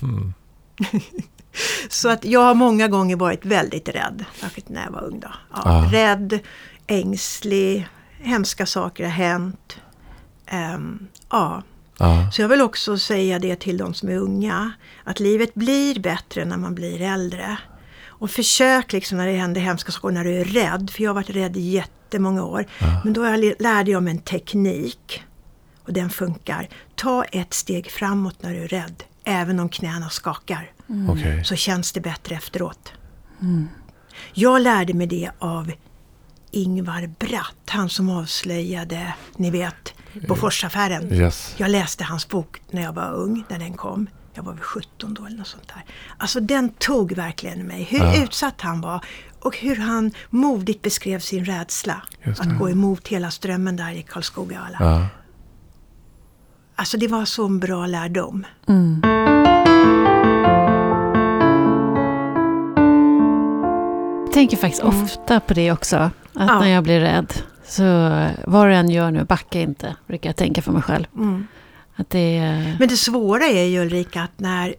[0.01, 0.33] Mm.
[1.89, 5.19] Så att jag har många gånger varit väldigt rädd, särskilt när jag var ung.
[5.19, 5.27] Då.
[5.53, 5.85] Ja.
[5.91, 6.39] Rädd,
[6.87, 7.87] ängslig,
[8.21, 9.77] hemska saker har hänt.
[10.45, 11.63] Ehm, ja.
[11.97, 12.31] Ja.
[12.31, 14.71] Så jag vill också säga det till de som är unga,
[15.03, 17.57] att livet blir bättre när man blir äldre.
[18.07, 21.15] Och försök liksom när det händer hemska saker, när du är rädd, för jag har
[21.15, 22.65] varit rädd i jättemånga år.
[22.79, 23.01] Ja.
[23.03, 23.21] Men då
[23.59, 25.23] lärde jag mig en teknik
[25.85, 26.69] och den funkar.
[26.95, 30.71] Ta ett steg framåt när du är rädd, även om knäna skakar
[31.09, 31.43] Okej.
[31.45, 32.93] så känns det bättre efteråt.
[33.41, 33.67] Mm.
[34.33, 35.71] Jag lärde mig det av
[36.51, 39.93] Ingvar Bratt, han som avslöjade, ni vet,
[40.27, 41.13] Boforsaffären.
[41.13, 41.53] Yes.
[41.57, 44.07] Jag läste hans bok när jag var ung, när den kom.
[44.33, 45.83] Jag var väl 17 då eller något sånt där.
[46.17, 47.83] Alltså den tog verkligen mig.
[47.83, 48.23] Hur Ja.
[48.23, 49.05] utsatt han var
[49.39, 52.01] och hur han modigt beskrev sin rädsla.
[52.39, 54.77] Att gå emot hela strömmen där i Karlskoga och alla.
[54.79, 55.07] Ja.
[56.75, 58.45] Alltså det var så en bra lärdom.
[58.67, 59.01] Mm.
[64.31, 65.03] Jag tänker faktiskt Mm.
[65.03, 65.95] ofta på det också.
[65.95, 66.59] Att Ja.
[66.59, 67.33] när jag blir rädd,
[67.67, 67.83] så
[68.47, 71.05] vad du än gör nu, backa inte, brukar jag tänka för mig själv.
[71.17, 71.47] Mm.
[71.95, 72.75] Att det är...
[72.79, 74.75] Men det svåra är ju Ulrika att när,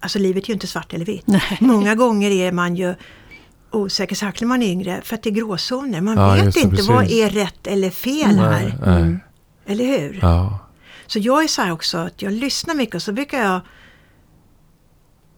[0.00, 1.26] alltså livet är ju inte svart eller vitt.
[1.26, 1.58] Nej.
[1.60, 2.94] Många gånger är man ju
[3.70, 6.00] osäker, särskilt när man är yngre, för att det är gråzoner.
[6.00, 6.88] Man Ja, vet inte precis.
[6.88, 8.50] vad är rätt eller fel här.
[8.50, 9.00] Nej, nej.
[9.02, 9.20] Mm.
[9.66, 10.18] Eller hur?
[10.22, 10.58] Ja.
[11.06, 13.60] Så jag är så här också att jag lyssnar mycket och så brukar jag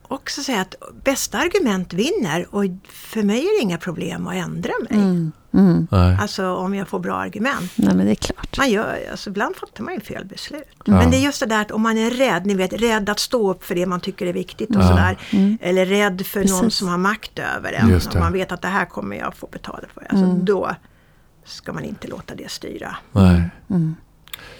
[0.08, 4.72] också säga att bästa argument vinner och för mig är det inga problem att ändra
[4.90, 4.98] mig.
[5.00, 5.32] Mm.
[5.52, 5.86] Mm.
[6.20, 7.72] Alltså om jag får bra argument.
[7.76, 8.58] Nej, men det är klart.
[8.58, 10.62] Man gör, alltså ibland fattar man ju fel beslut.
[10.84, 10.92] Ja.
[10.92, 13.18] Men det är just det där att om man är rädd, ni vet rädd att
[13.18, 14.88] stå upp för det man tycker är viktigt och Ja.
[14.88, 15.18] sådär.
[15.30, 15.58] Mm.
[15.60, 16.74] Eller rädd för någon Precis.
[16.78, 17.88] som har makt över en.
[17.88, 18.18] Det.
[18.18, 20.00] man vet att det här kommer jag få betala för.
[20.00, 20.44] Alltså Mm.
[20.44, 20.70] då
[21.44, 22.96] ska man inte låta det styra.
[23.12, 23.42] Nej.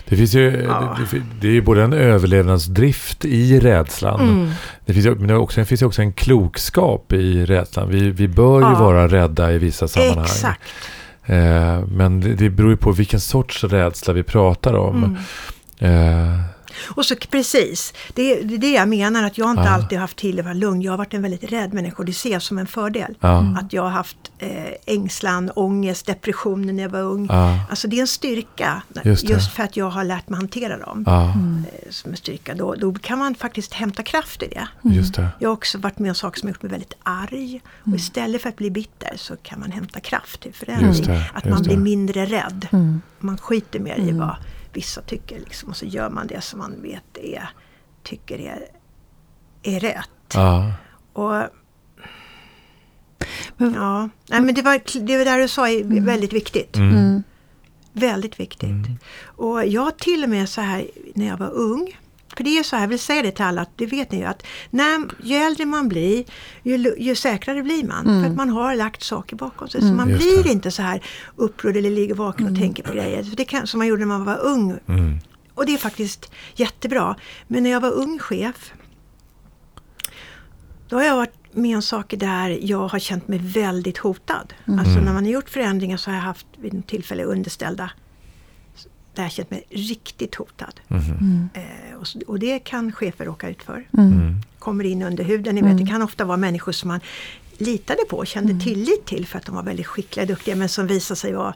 [0.05, 0.97] Det finns ju, Ja.
[1.11, 4.21] det, det, är ju både en överlevnadsdrift i rädslan.
[4.21, 4.51] Mm.
[4.87, 7.89] Det finns ju, men det, också, det finns ju också en klokskap i rädslan.
[7.89, 8.79] Vi, vi bör ju Ja.
[8.79, 10.25] vara rädda i vissa sammanhang.
[10.25, 10.63] Exakt.
[11.25, 15.17] Eh, men det, det beror ju på vilken sorts rädsla vi pratar om.
[15.81, 16.33] Mm.
[16.33, 16.41] Eh,
[16.87, 19.69] Och så precis, det är det jag menar att jag inte Ja.
[19.71, 20.83] alltid har haft till att vara lugn.
[20.83, 23.15] Jag har varit en väldigt rädd människa och det ser jag som en fördel.
[23.21, 23.57] Ja.
[23.61, 24.51] Att jag har haft eh,
[24.87, 27.27] ängslan, ångest, depressioner när jag var ung.
[27.31, 27.61] Ja.
[27.71, 28.83] Alltså det är en styrka.
[29.05, 31.05] Just Just, för att jag har lärt mig hantera dem.
[31.07, 32.55] Ja, eh, Som en styrka.
[32.55, 34.69] Då, då kan man faktiskt hämta kraft i det.
[34.95, 35.29] just det.
[35.39, 37.61] Jag har också varit med om saker som har gjort mig väldigt arg.
[37.85, 40.89] Och istället för att bli bitter så kan man hämta kraft till förändring.
[40.89, 42.67] Just det, att just man blir mindre rädd.
[42.73, 43.03] Mm.
[43.19, 44.37] Man skiter mer i vad
[44.73, 45.39] vissa tycker.
[45.39, 47.49] Liksom, och så gör man det som man vet är,
[48.03, 48.63] tycker är,
[49.63, 50.11] är rätt.
[50.35, 50.73] Ja,
[51.13, 51.43] Och,
[53.57, 56.77] Men- ja, nej, men det, var, det var där du sa är väldigt viktigt.
[56.77, 56.97] mm.
[56.97, 57.23] Mm.
[57.93, 58.63] Väldigt viktigt.
[58.71, 58.99] Mm.
[59.25, 61.99] Och jag till och med så här när jag var ung.
[62.39, 64.25] För det är så här, jag vill säga det till alla, det vet ni ju
[64.25, 66.25] att när, ju äldre man blir,
[66.63, 68.07] ju, ju säkrare blir man.
[68.07, 68.23] Mm.
[68.23, 69.81] För att man har lagt saker bakom sig.
[69.81, 69.93] Mm.
[69.93, 70.53] Så man Just blir det.
[70.53, 71.03] inte så här
[71.37, 73.23] upprörd eller ligger vaken och tänker på grejer.
[73.23, 74.79] För det kan, som man gjorde när man var ung.
[74.87, 75.19] Mm.
[75.55, 77.17] Och det är faktiskt jättebra.
[77.49, 78.73] Men när jag var ung chef,
[80.89, 84.55] då har jag varit med om saker där jag har känt mig väldigt hotad.
[84.67, 87.91] Alltså när man har gjort förändringar så har jag haft vid en tillfälle underställda
[89.19, 90.81] där jag känt mig riktigt hotad.
[90.89, 91.03] Mhm.
[91.21, 91.49] Mm.
[91.55, 93.87] Eh, och, och det kan chefer råka ut för.
[93.99, 94.13] Mm.
[94.13, 94.35] Mm.
[94.59, 95.55] Kommer in under huden.
[95.55, 97.01] Ni vet, det kan ofta vara människor som man
[97.59, 100.69] litade på och kände tillit till för att de var väldigt skickliga och duktiga men
[100.69, 101.55] som visar sig vara,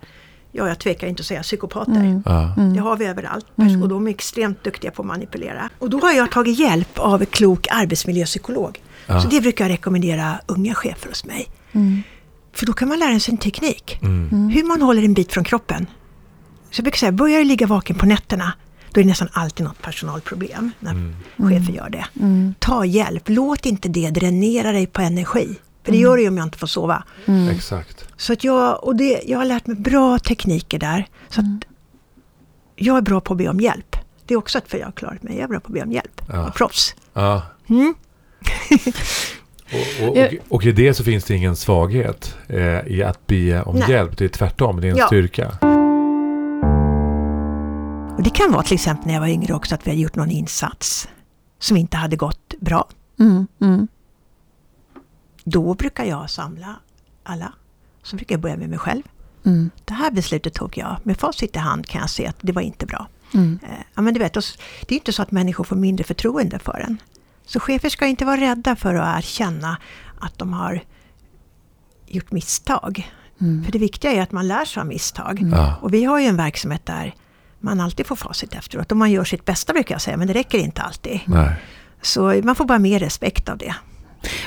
[0.52, 1.92] ja jag tvekar inte att säga psykopater.
[1.92, 2.22] Mm.
[2.26, 2.54] Ja.
[2.74, 3.46] Det har vi överallt
[3.82, 5.70] och de är extremt duktiga på att manipulera.
[5.78, 8.80] Och då har jag tagit hjälp av en klok arbetsmiljöpsykolog.
[9.06, 9.20] Ja.
[9.20, 11.48] Så det brukar jag rekommendera unga chefer hos mig.
[11.72, 12.02] Mm.
[12.52, 13.98] För då kan man lära sig en teknik.
[14.02, 14.48] Mm.
[14.48, 15.86] Hur man håller en bit från kroppen.
[16.72, 18.52] Så jag brukar säga, börjar du ligga vaken på nätterna,
[18.92, 21.14] då är det nästan alltid något personalproblem när Mm.
[21.36, 22.04] chefer gör det.
[22.20, 22.54] Mm.
[22.58, 25.56] Ta hjälp, låt inte det dränera dig på energi.
[25.84, 27.04] För det gör det ju om jag inte får sova.
[27.26, 27.48] Mm.
[27.48, 28.04] Exakt.
[28.16, 31.06] Så att jag, och det, jag har lärt mig bra tekniker där.
[31.28, 31.46] Så att
[32.76, 33.96] jag är bra på att be om hjälp.
[34.26, 35.34] Det är också ett för jag har klarat mig.
[35.34, 36.22] Jag är bra på att be om hjälp.
[36.28, 36.48] Ja.
[36.48, 36.94] Och proffs.
[37.12, 37.42] Ja.
[37.68, 37.94] Mm.
[40.00, 43.62] Och, och, och, och i det så finns det ingen svaghet eh, i att be
[43.62, 43.90] om Nej.
[43.90, 44.18] hjälp.
[44.18, 45.06] Det är tvärtom, det är en Ja.
[45.06, 45.58] styrka.
[48.22, 50.16] Och det kan vara till exempel när jag var yngre också att vi hade gjort
[50.16, 51.08] någon insats
[51.58, 52.88] som inte hade gått bra.
[53.20, 53.46] Mm.
[53.60, 53.88] Mm.
[55.44, 56.76] Då brukar jag samla
[57.22, 57.52] alla.
[58.02, 59.02] Så brukar jag börja med mig själv.
[59.44, 59.70] Mm.
[59.84, 60.96] Det här beslutet tog jag.
[61.02, 63.06] Med facit i hand kan jag se att det var inte bra.
[63.34, 63.58] Mm.
[63.62, 66.84] Eh, Ja, men du vet, det är inte så att människor får mindre förtroende för
[66.86, 66.98] en.
[67.46, 69.78] Så chefer ska inte vara rädda för att erkänna
[70.20, 70.84] att de har
[72.06, 73.12] gjort misstag.
[73.40, 73.64] Mm.
[73.64, 75.48] För det viktiga är att man lär sig av misstag.
[75.52, 75.76] Ja.
[75.80, 77.14] Och vi har ju en verksamhet där
[77.62, 78.90] man alltid får facit efteråt.
[78.90, 81.20] Och man gör sitt bästa brukar jag säga, men det räcker inte alltid.
[81.26, 81.54] Nej.
[82.02, 83.74] Så man får bara mer respekt av det.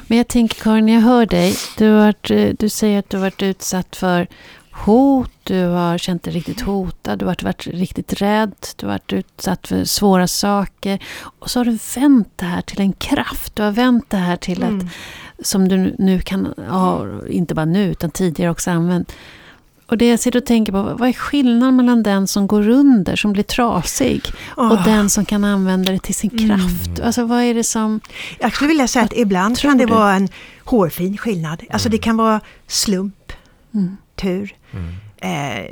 [0.08, 1.56] Men jag tänker Karin, jag hör dig.
[1.78, 4.28] Du, har varit, eh, du säger att du har varit utsatt för
[4.72, 8.94] hot, du har känt dig riktigt hotad, du har varit, varit riktigt rädd, du har
[8.94, 11.00] varit utsatt för svåra saker.
[11.40, 13.56] Och så har du vänt det här till en kraft.
[13.56, 14.78] Du har vänt det här till Mm.
[14.78, 14.86] att,
[15.46, 19.14] som du nu kan ha, inte bara nu utan tidigare också använt.
[19.88, 23.16] Och det jag sitter och tänker på, vad är skillnaden mellan den som går under,
[23.16, 24.84] som blir trasig, och Åh.
[24.86, 26.48] den som kan använda det till sin Mm.
[26.48, 27.00] kraft?
[27.00, 28.00] Alltså vad är det som...
[28.40, 29.94] Jag skulle vilja säga att ibland kan det du?
[29.94, 30.28] vara en
[30.64, 31.64] hårfin skillnad.
[31.70, 33.32] Alltså det kan vara slump,
[33.74, 33.98] Mm.
[34.16, 34.56] tur.
[34.72, 34.94] Mm.
[35.18, 35.72] Eh,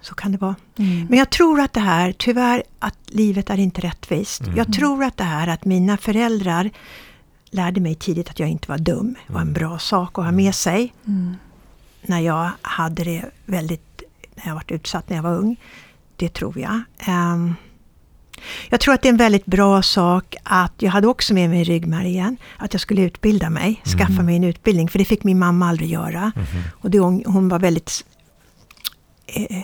[0.00, 0.54] så kan det vara.
[0.78, 1.06] Mm.
[1.10, 4.40] Men jag tror att det här, tyvärr, att livet är inte rättvist.
[4.40, 4.56] Mm.
[4.56, 6.70] Jag tror att det här att mina föräldrar
[7.50, 9.14] lärde mig tidigt att jag inte var dum.
[9.26, 10.94] Var en bra sak att ha med sig.
[11.06, 11.34] Mm.
[12.06, 14.02] När jag hade det väldigt,
[14.34, 15.56] när jag varit utsatt när jag var ung.
[16.16, 16.80] Det tror jag.
[16.98, 17.54] Ehm,
[18.68, 21.60] jag tror att det är en väldigt bra sak att jag hade också med mig
[21.60, 24.88] i ryggmärgen att jag skulle utbilda mig, skaffa mig en utbildning.
[24.88, 26.32] För det fick min mamma aldrig göra.
[26.36, 26.62] Mhm.
[26.80, 28.04] Och det, hon, var väldigt...
[29.26, 29.62] Eh,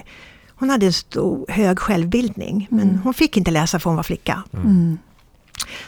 [0.49, 2.67] hon hade en stor, hög självbildning.
[2.71, 3.01] Men Mm.
[3.03, 4.43] hon fick inte läsa för hon var flicka.
[4.55, 4.99] Mm.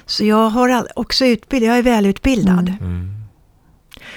[0.07, 2.69] Så jag har också utbildad, jag är välutbildad.
[2.69, 2.79] Mm.
[2.81, 3.15] Mm.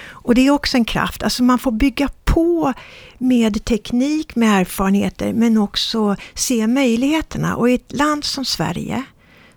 [0.08, 1.24] Och det är också en kraft.
[1.24, 2.74] Alltså man får bygga på
[3.18, 7.56] med teknik, med erfarenheter, men också se möjligheterna.
[7.56, 9.04] Och i ett land som Sverige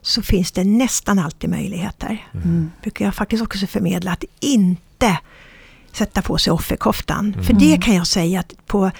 [0.02, 2.26] så finns det nästan alltid möjligheter.
[2.34, 2.70] Mm.
[2.82, 5.18] Brukar jag faktiskt också förmedla att inte
[5.92, 7.36] sätta på sig offerkoftan.
[7.46, 8.90] För det kan jag säga att på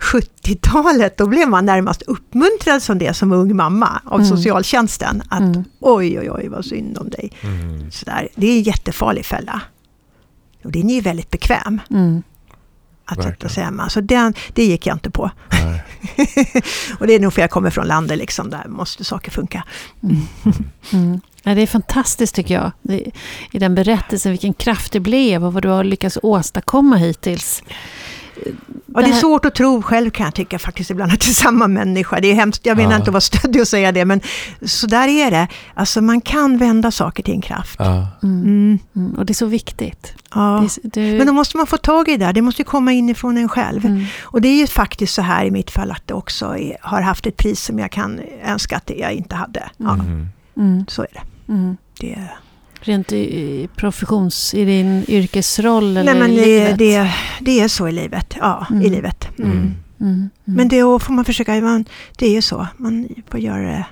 [0.00, 4.30] 70-talet då blev man närmast uppmuntrad som det som ung mamma av Mm.
[4.36, 5.22] socialtjänsten.
[5.28, 5.64] Att Mm.
[5.80, 7.32] oj, oj, oj vad synd om dig.
[7.42, 7.90] Mm.
[7.90, 8.28] Sådär.
[8.34, 9.60] Det är en jättefarlig fälla.
[10.64, 12.22] Och den är ju väldigt bekväm Mm.
[13.04, 13.36] Att Verkligen.
[13.36, 13.88] sätta sig hemma.
[13.88, 15.30] Så den, det gick jag inte på.
[15.50, 15.82] Nej.
[16.98, 19.64] och det är nog för jag kommer från landet liksom, där måste saker funka.
[20.92, 21.20] Mm.
[21.42, 22.72] Ja, det är fantastiskt tycker jag.
[22.82, 23.10] Det,
[23.50, 27.62] I den berättelsen, vilken kraft det blev och vad du har lyckats åstadkomma hittills.
[28.94, 31.32] Ja, det är svårt att tro själv kan jag tycka faktiskt ibland att det är
[31.34, 32.20] samma människa.
[32.20, 32.96] Det är hemskt, jag menar Ja.
[32.96, 34.20] inte att vara stöddig och säga det, men
[34.62, 35.48] så där är det.
[35.74, 37.76] Alltså man kan vända saker till en kraft.
[37.78, 38.06] Ja.
[38.22, 38.42] Mm.
[38.44, 39.12] Mm, Mm.
[39.14, 40.12] Och det är så viktigt.
[40.34, 40.66] ja.
[40.82, 42.92] Det du, Men då måste man få tag i det där, det måste ju komma
[42.92, 43.86] inifrån en själv.
[43.86, 44.04] mm.
[44.22, 47.00] Och det är ju faktiskt så här i mitt fall att det också är, har
[47.00, 49.70] haft ett pris som jag kan önska att jag inte hade.
[49.76, 50.28] Ja, Mm.
[50.56, 50.84] Mm.
[50.88, 51.52] så är det.
[51.52, 51.76] Mm.
[52.00, 52.18] det
[52.84, 54.54] Rent i, i professions...
[54.54, 56.78] I din yrkesroll eller nej men i det, livet?
[56.78, 58.36] det, det är så i livet.
[58.40, 58.92] Ja, i Mm.
[58.92, 59.28] livet.
[59.38, 59.50] Mm.
[59.50, 59.60] Mm.
[59.62, 59.74] Mm.
[60.00, 60.30] Mm.
[60.44, 61.84] Men det får man försöka, man,
[62.18, 62.66] det är ju så.
[62.76, 63.86] Man får göra det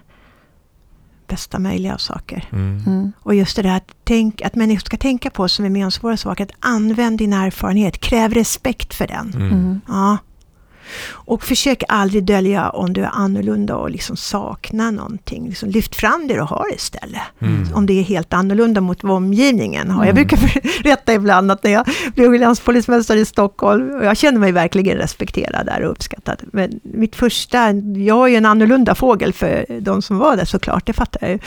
[1.29, 2.45] bästa möjliga av saker.
[2.53, 3.13] Mm.
[3.19, 5.91] Och just det där att, tänk, att människor ska tänka på som är med om
[5.91, 6.45] svåra saker.
[6.45, 9.33] Att använd din erfarenhet, kräv respekt för den.
[9.35, 9.53] Mm.
[9.53, 9.81] Mm.
[9.89, 10.19] Ja.
[11.13, 15.49] Och försök aldrig dölja om du är annorlunda och liksom saknar någonting.
[15.49, 17.21] Liksom lyft fram det du har istället.
[17.41, 17.69] Mm.
[17.75, 20.05] Om det är helt annorlunda mot vad omgivningen har.
[20.05, 20.27] Jag Mm.
[20.29, 24.97] brukar berätta ibland att när jag blev länspolismästare i Stockholm, och jag känner mig verkligen
[24.99, 26.37] respekterad där och uppskattad.
[26.53, 30.87] Men mitt första, jag är ju en annorlunda fågel för de som var där såklart,
[30.87, 31.39] det fattar jag ju.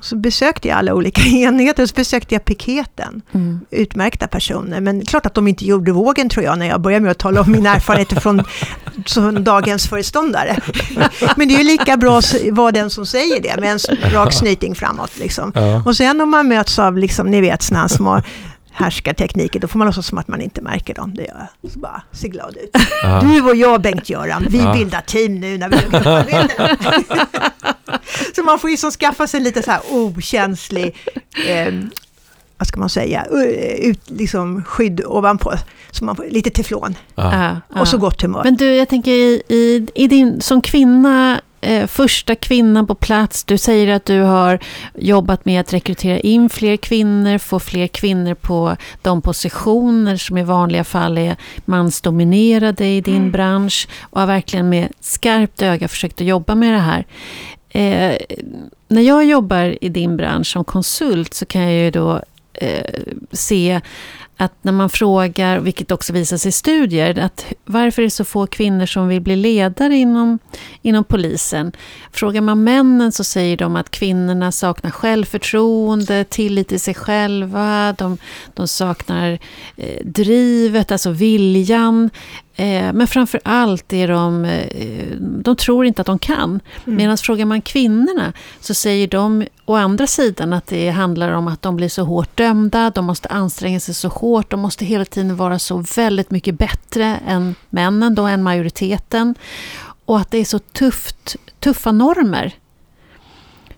[0.00, 3.60] Så besökte jag alla olika enheter och så besökte jag piketen Mm.
[3.70, 4.80] utmärkta personer.
[4.80, 7.40] Men klart att de inte gjorde vågen tror jag när jag började med att tala
[7.40, 8.42] om mina erfarenheter från
[9.06, 10.56] som dagens föreståndare.
[11.36, 14.32] Men det är ju lika bra att vara den som säger det med en rak
[14.32, 15.18] snyting framåt.
[15.18, 15.52] Liksom.
[15.54, 15.82] Ja.
[15.86, 18.22] Och sen om man möts av, liksom, ni vet, sådana små
[18.80, 21.14] härskartekniker, då får man låtsas som att man inte märker dem.
[21.14, 21.70] Det gör jag.
[21.72, 22.70] Så bara, se glad ut.
[23.02, 23.20] Ja.
[23.20, 24.74] Du och jag, Bengt-Göran, vi Ja.
[24.74, 25.76] bildar team nu när vi.
[28.34, 30.96] Så man får ju som skaffa sig lite så här okänslig,
[31.48, 31.74] eh,
[32.56, 33.24] vad ska man säga,
[33.78, 35.52] ut, liksom skydd ovanpå.
[35.90, 37.56] Så man får lite teflon ja.
[37.68, 38.44] och så gott humör.
[38.44, 43.44] Men du, jag tänker i, i, i din, som kvinna, eh, första kvinnan på plats,
[43.44, 44.58] du säger att du har
[44.94, 50.42] jobbat med att rekrytera in fler kvinnor, få fler kvinnor på de positioner som i
[50.42, 53.30] vanliga fall är mansdominerade i din Mm.
[53.30, 57.04] bransch och har verkligen med skarpt öga försökt att jobba med det här.
[57.70, 58.16] Eh,
[58.88, 62.22] när jag jobbar i din bransch som konsult så kan jag ju då
[62.54, 63.02] eh,
[63.32, 63.80] se
[64.40, 68.24] att när man frågar, vilket också visar sig i studier, att varför är det så
[68.24, 70.38] få kvinnor som vill bli ledare inom,
[70.82, 71.72] inom polisen?
[72.12, 78.18] Frågar man männen så säger de att kvinnorna saknar självförtroende, tillit till sig själva, de,
[78.54, 79.38] de saknar
[79.76, 82.10] eh, drivet, alltså viljan.
[82.60, 86.60] Eh, men framför allt är de, eh, de tror inte att de kan.
[86.86, 86.96] Mm.
[86.96, 91.62] Medan frågar man kvinnorna så säger de å andra sidan att det handlar om att
[91.62, 95.36] de blir så hårt dömda, de måste anstränga sig så hårt, de måste hela tiden
[95.36, 99.34] vara så väldigt mycket bättre än männen, då än majoriteten.
[100.04, 102.54] Och att det är så tufft, tuffa normer.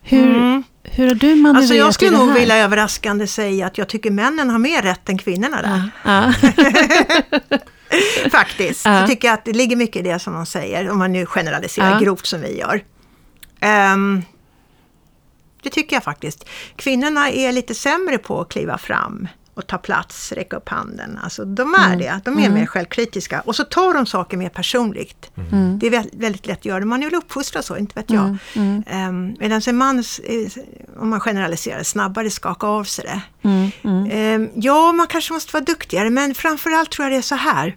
[0.03, 0.63] Hur, Mm.
[0.83, 2.39] hur har du manövrerat Alltså jag skulle i det nog här?
[2.39, 5.91] vilja överraskande säga att jag tycker männen har mer rätt än kvinnorna där.
[6.05, 6.33] Ja,
[7.51, 7.59] ja.
[8.31, 8.85] Faktiskt.
[8.85, 8.99] Ja.
[8.99, 11.91] Jag tycker att det ligger mycket i det som de säger, om man nu generaliserar
[11.91, 11.99] Ja.
[11.99, 12.85] grovt som vi gör.
[13.61, 14.23] Ehm,
[15.63, 16.45] det tycker jag faktiskt.
[16.77, 21.19] Kvinnorna är lite sämre på att kliva fram och ta plats, räcka upp handen.
[21.23, 21.99] Alltså, de är Mm.
[21.99, 22.21] det.
[22.25, 22.55] De är Mm.
[22.55, 23.41] mer självkritiska.
[23.41, 25.31] Och så tar de saker mer personligt.
[25.53, 25.79] Mm.
[25.79, 26.85] Det är väldigt, väldigt lätt att göra.
[26.85, 28.37] Man är väl uppfostrad så, inte vet jag.
[28.55, 28.83] Mm.
[29.09, 30.53] Um, Medan en man, eh,
[30.99, 33.49] om man generaliserar, snabbare skakar av sig det.
[34.13, 37.77] Ehm, ja, man kanske måste vara duktigare, men framförallt tror jag det är så här.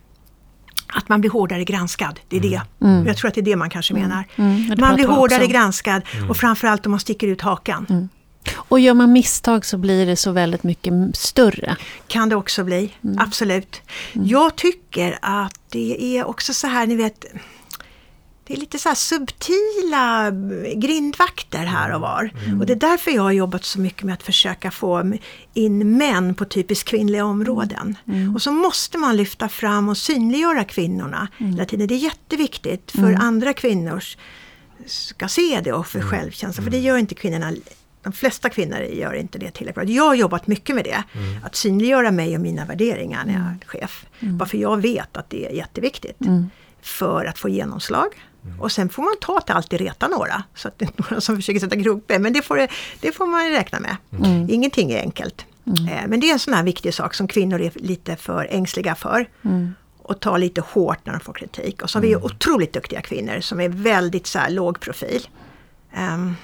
[0.87, 2.61] Att man blir hårdare granskad, det är det.
[2.81, 3.07] Mm.
[3.07, 4.23] Jag tror att det är det man kanske menar.
[4.35, 4.65] Mm.
[4.69, 7.85] Ja, det Man blir hårdare också granskad och framförallt om man sticker ut hakan.
[7.89, 8.09] Mm.
[8.55, 11.75] Och gör man misstag så blir det så väldigt mycket större.
[12.07, 13.17] Kan det också bli, Mm.
[13.19, 13.81] absolut.
[14.13, 17.25] Jag tycker att det är också så här, ni vet,
[18.47, 20.31] det är lite så här subtila
[20.75, 22.31] grindvakter här och var.
[22.59, 25.13] Och det är därför jag har jobbat så mycket med att försöka få
[25.53, 27.97] in män på typiskt kvinnliga områden.
[28.35, 31.87] Och så måste man lyfta fram och synliggöra kvinnorna hela tiden.
[31.87, 34.03] Det är jätteviktigt för andra kvinnor
[34.85, 36.63] ska se det och för självkänsla.
[36.63, 37.51] För det gör inte kvinnorna
[38.05, 39.95] de flesta kvinnor gör inte det tillräckligt bra.
[39.95, 41.03] Jag har jobbat mycket med det.
[41.43, 44.05] Att synliggöra mig och mina värderingar när jag är chef.
[44.19, 46.21] Bara för jag vet att det är jätteviktigt.
[46.21, 46.49] Mm.
[46.81, 48.07] För att få genomslag.
[48.59, 50.43] Och sen får man ta att det alltid reta några.
[50.55, 52.21] Så att det är några som försöker sätta krokben.
[52.21, 52.67] Men det får, det,
[52.99, 53.97] det får man ju räkna med.
[54.23, 54.49] Mm.
[54.49, 55.45] Ingenting är enkelt.
[55.67, 58.95] Eh, Men det är en sån här viktig sak som kvinnor är lite för ängsliga
[58.95, 59.29] för.
[59.41, 59.73] Mm.
[59.97, 61.81] Och tar lite hårt när de får kritik.
[61.81, 65.27] Och så har vi otroligt duktiga kvinnor som är väldigt så här låg profil.
[65.93, 66.35] Ehm,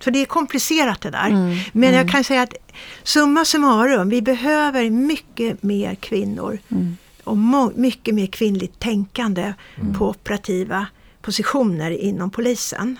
[0.00, 1.28] så det är komplicerat det där.
[1.28, 2.54] Mm, Men jag kan säga att
[3.02, 6.58] summa summarum, vi behöver mycket mer kvinnor.
[6.68, 6.96] Mm.
[7.24, 7.38] Och
[7.74, 9.52] mycket mer kvinnligt tänkande
[9.98, 10.86] på operativa
[11.22, 12.96] positioner inom polisen.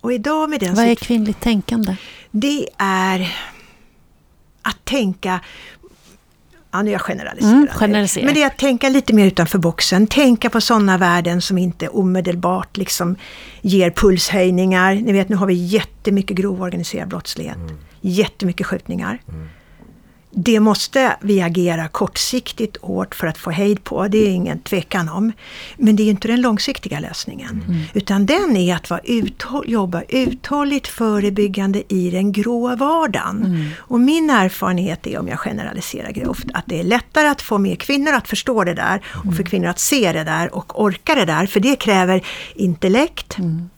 [0.00, 1.96] Och idag med den Vad är kvinnligt tänkande?
[2.30, 3.36] det är
[4.62, 5.40] att tänka
[6.72, 7.68] Ja, nu är jag generaliserad.
[7.82, 8.26] Mm.
[8.26, 10.06] Men det är att tänka lite mer utanför boxen.
[10.06, 13.16] Tänka på sådana värden som inte omedelbart liksom
[13.60, 14.94] ger pulshöjningar.
[14.94, 17.56] Ni vet, nu har vi jättemycket grov organiserad brottslighet.
[17.56, 17.76] Mm.
[18.00, 19.20] Jättemycket skjutningar.
[20.32, 24.08] Det måste vi agera kortsiktigt hårt för att få hejd på.
[24.08, 25.32] Det är ingen tvekan om.
[25.76, 27.64] Men det är inte den långsiktiga lösningen.
[27.68, 27.82] Mm.
[27.94, 33.44] Utan den är att vara uthåll, jobba uthålligt förebyggande i den grå vardagen.
[33.44, 33.68] Mm.
[33.78, 37.76] Och min erfarenhet är, om jag generaliserar grovt, att det är lättare att få mer
[37.76, 41.24] kvinnor att förstå det där och för kvinnor att se det där och orka det
[41.24, 41.46] där.
[41.46, 43.70] För det kräver intellekt, Mm.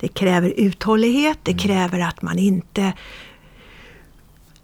[0.00, 2.92] det kräver uthållighet, det kräver att man inte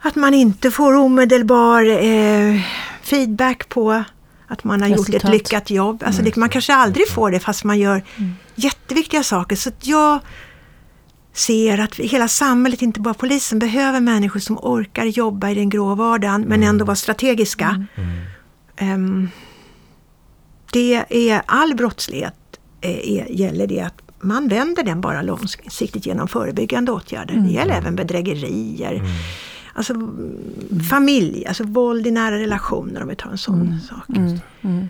[0.02, 2.60] att man inte får omedelbar eh,
[3.02, 4.04] feedback på
[4.46, 5.24] att man har gjort Resultat.
[5.24, 6.02] ett lyckat jobb.
[6.06, 8.02] Alltså det, man kanske aldrig får det fast man gör
[8.54, 9.56] jätteviktiga saker.
[9.56, 10.20] Så att jag
[11.32, 15.94] ser att hela samhället, inte bara polisen, behöver människor som orkar jobba i den grå
[15.94, 17.86] vardagen men ändå vara strategiska.
[18.76, 19.28] Ehm,
[20.72, 22.34] det är all brottslighet
[22.80, 27.34] eh, är, gäller det att man vänder den bara långsiktigt genom förebyggande åtgärder.
[27.34, 29.02] Det gäller även bedrägerier.
[29.80, 34.08] Alltså mm, familj, alltså våld i nära relationer om vi tar en sån sak.
[34.16, 34.38] Mm.
[34.62, 34.88] Mm.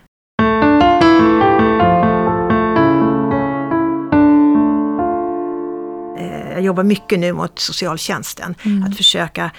[6.18, 8.54] Eh, Jag jobbar mycket nu mot socialtjänsten.
[8.64, 8.82] Mm.
[8.82, 9.50] Att försöka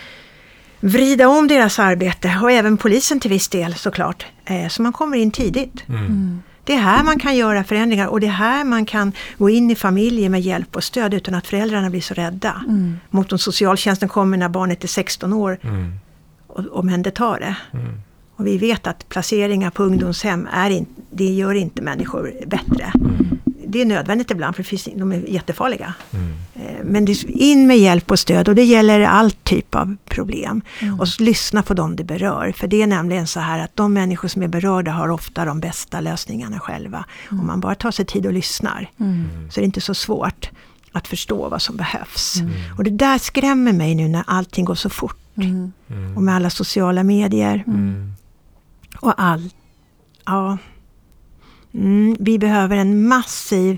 [0.80, 4.26] vrida om deras arbete och även polisen till viss del såklart.
[4.46, 5.84] eh, Så man kommer in tidigt.
[5.90, 6.42] Mm.
[6.64, 9.72] Det är här man kan göra förändringar och det är här man kan gå in
[9.72, 12.64] i familjer med hjälp och stöd utan att föräldrarna blir så rädda.
[12.68, 12.99] Mm.
[13.09, 15.93] Mot om socialtjänsten kommer när barnet är 16 år Mm.
[16.47, 17.78] och omhändertar det.
[17.78, 17.93] Mm.
[18.36, 22.91] Och vi vet att placeringar på ungdomshem är in, det gör inte människor bättre.
[23.72, 25.94] Det är nödvändigt ibland för det finns, de är jättefarliga.
[26.14, 26.34] Mm.
[26.56, 30.62] Eh, Men det, in med hjälp och stöd och det gäller all typ av problem.
[31.00, 32.54] Och så lyssna på dem det berör.
[32.58, 35.60] För det är nämligen så här att de människor som är berörda har ofta de
[35.60, 37.06] bästa lösningarna själva.
[37.32, 39.28] Om man bara tar sig tid och lyssnar Mm.
[39.52, 40.50] så är det inte så svårt
[40.92, 42.36] att förstå vad som behövs.
[42.78, 45.18] Och det där skrämmer mig nu när allting går så fort.
[45.38, 45.72] Mm.
[45.90, 46.18] Mm.
[46.18, 48.14] Och med alla sociala medier Mm.
[49.00, 49.56] och allt.
[50.26, 50.58] Ja.
[51.74, 53.78] Mm, vi behöver en massiv,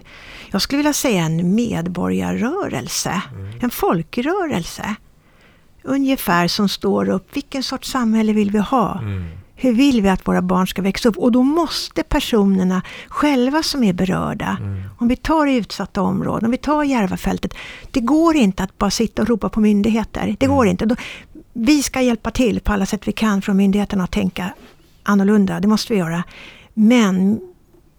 [0.51, 3.21] jag skulle vilja säga en medborgarrörelse.
[3.61, 4.95] En folkrörelse.
[5.83, 8.99] Ungefär som står upp, vilken sorts samhälle vill vi ha?
[8.99, 9.25] Mm.
[9.55, 11.17] Hur vill vi att våra barn ska växa upp?
[11.17, 14.83] Och då måste personerna själva som är berörda, Mm.
[14.97, 17.53] om vi tar utsatta områden, om vi tar Järvafältet.
[17.91, 20.35] Det går inte att bara sitta och ropa på myndigheter.
[20.39, 20.85] Det går inte.
[20.85, 20.95] Då,
[21.53, 24.53] vi ska hjälpa till på alla sätt vi kan från myndigheterna att tänka
[25.03, 25.59] annorlunda.
[25.59, 26.23] Det måste vi göra.
[26.73, 27.39] Men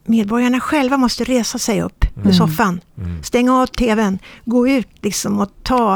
[0.05, 2.81] medborgarna själva måste resa sig upp ur soffan.
[2.99, 3.23] Mm.
[3.23, 4.19] Stänga av TVn.
[4.45, 5.95] Gå ut liksom och ta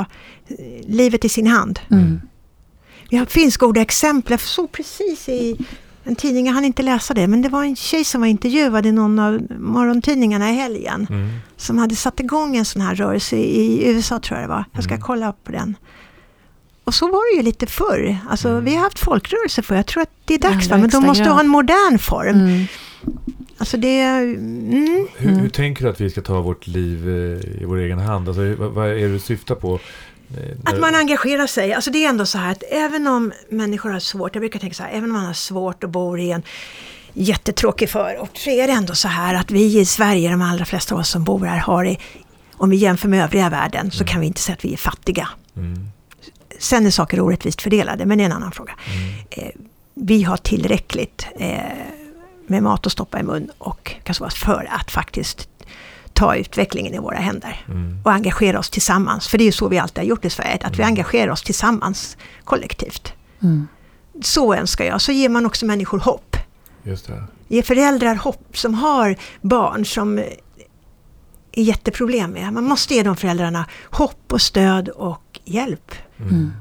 [0.48, 0.56] eh,
[0.88, 1.80] livet i sin hand.
[1.90, 2.20] Mm.
[3.10, 4.30] Vi har, finns goda exempel.
[4.32, 5.56] Jag såg precis i
[6.04, 8.86] en tidning, jag hann inte läsa det, men det var en tjej som var intervjuad
[8.86, 11.06] i någon av morgontidningarna i helgen.
[11.10, 11.30] Mm.
[11.56, 14.64] Som hade satt igång en sån här rörelse i USA tror jag det var.
[14.72, 15.02] Jag ska Mm.
[15.06, 15.76] kolla upp på den.
[16.84, 18.18] Och så var det ju lite förr.
[18.30, 20.76] Alltså, Vi har haft folkrörelser för Jag tror att det är dags, I va?
[20.78, 21.32] men de måste grad.
[21.34, 22.66] ha en modern form.
[23.58, 23.60] Mm.
[23.60, 24.00] Alltså det...
[24.00, 25.40] Mm, Hur, Mm.
[25.40, 28.28] hur tänker du att vi ska ta vårt liv eh, i vår egen hand?
[28.28, 29.74] Alltså, vad, vad är det du syftar på?
[30.36, 31.72] Eh, Att man engagerar sig.
[31.72, 34.74] Alltså det är ändå så här att även om människor har svårt, jag brukar tänka
[34.74, 36.42] så här, även om man har svårt och bor i en
[37.12, 40.94] jättetråkig förort så är det ändå så här att vi i Sverige, de allra flesta
[40.94, 41.96] av oss som bor här, har det,
[42.56, 45.28] om vi jämför med övriga världen så kan vi inte säga att vi är fattiga.
[45.56, 45.88] Mm.
[46.58, 48.72] Sen är saker orättvist fördelade, men det är en annan fråga.
[48.94, 49.14] Mm.
[49.30, 49.52] Eh,
[49.94, 51.58] vi har tillräckligt eh,
[52.48, 55.48] med mat att stoppa i mun och kasvas för att faktiskt
[56.12, 58.00] ta utvecklingen i våra händer Mm.
[58.04, 59.28] och engagera oss tillsammans.
[59.28, 61.42] För det är ju så vi alltid har gjort i Sverige, att vi engagerar oss
[61.42, 63.12] tillsammans kollektivt.
[63.42, 63.68] Mm.
[64.22, 65.00] Så önskar jag.
[65.00, 66.36] Så ger man också människor hopp.
[66.82, 67.24] Just det.
[67.48, 70.36] Ge föräldrar hopp som har barn som är
[71.52, 72.52] jätteproblem med.
[72.52, 75.92] Man måste ge de föräldrarna hopp och stöd och hjälp.
[76.20, 76.52] Mm.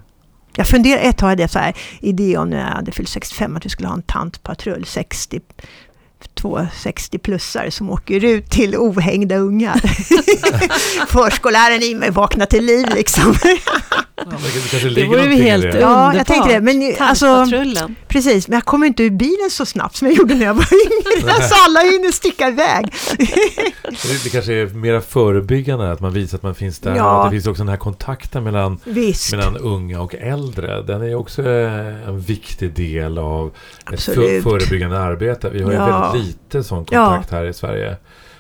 [0.58, 3.66] Jag funderade ett tag, det så här, idé om när jag hade fyllt 65 att
[3.66, 5.42] vi skulle ha en tantpatrull, 60
[6.34, 9.78] två 60-plussare som åker ut till ohängda ungar.
[11.08, 13.36] Förskolläraren i mig vaknar till liv liksom.
[14.16, 14.24] Ja,
[14.84, 15.80] men det vore ju helt det.
[15.80, 16.28] Ja, jag underbart.
[16.28, 17.48] tänkte det, men alltså-.
[18.08, 20.68] Precis, men jag kom inte ur bilen så snabbt som jag gjorde när jag var
[20.74, 21.34] yngre.
[21.50, 22.94] Så alla hinner sticka iväg.
[24.24, 26.96] Det, kanske är mera förebyggande, att man visar att man finns där.
[26.96, 27.24] Ja.
[27.26, 29.32] Det finns också den här kontakten mellan, Visst.
[29.32, 30.82] mellan unga och äldre.
[30.82, 34.44] Den är också eh, en viktig del av ett Absolut.
[34.44, 35.50] förebyggande arbete.
[35.50, 35.78] Vi har ju
[36.16, 36.22] Ja.
[36.22, 37.06] lite sån Ja.
[37.06, 37.98] kontakt här i Sverige.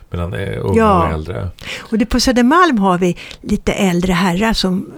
[0.09, 1.07] Mellan eh, unga Ja.
[1.07, 1.47] och äldre.
[1.79, 4.93] Och det, på Södermalm har vi lite äldre herrar som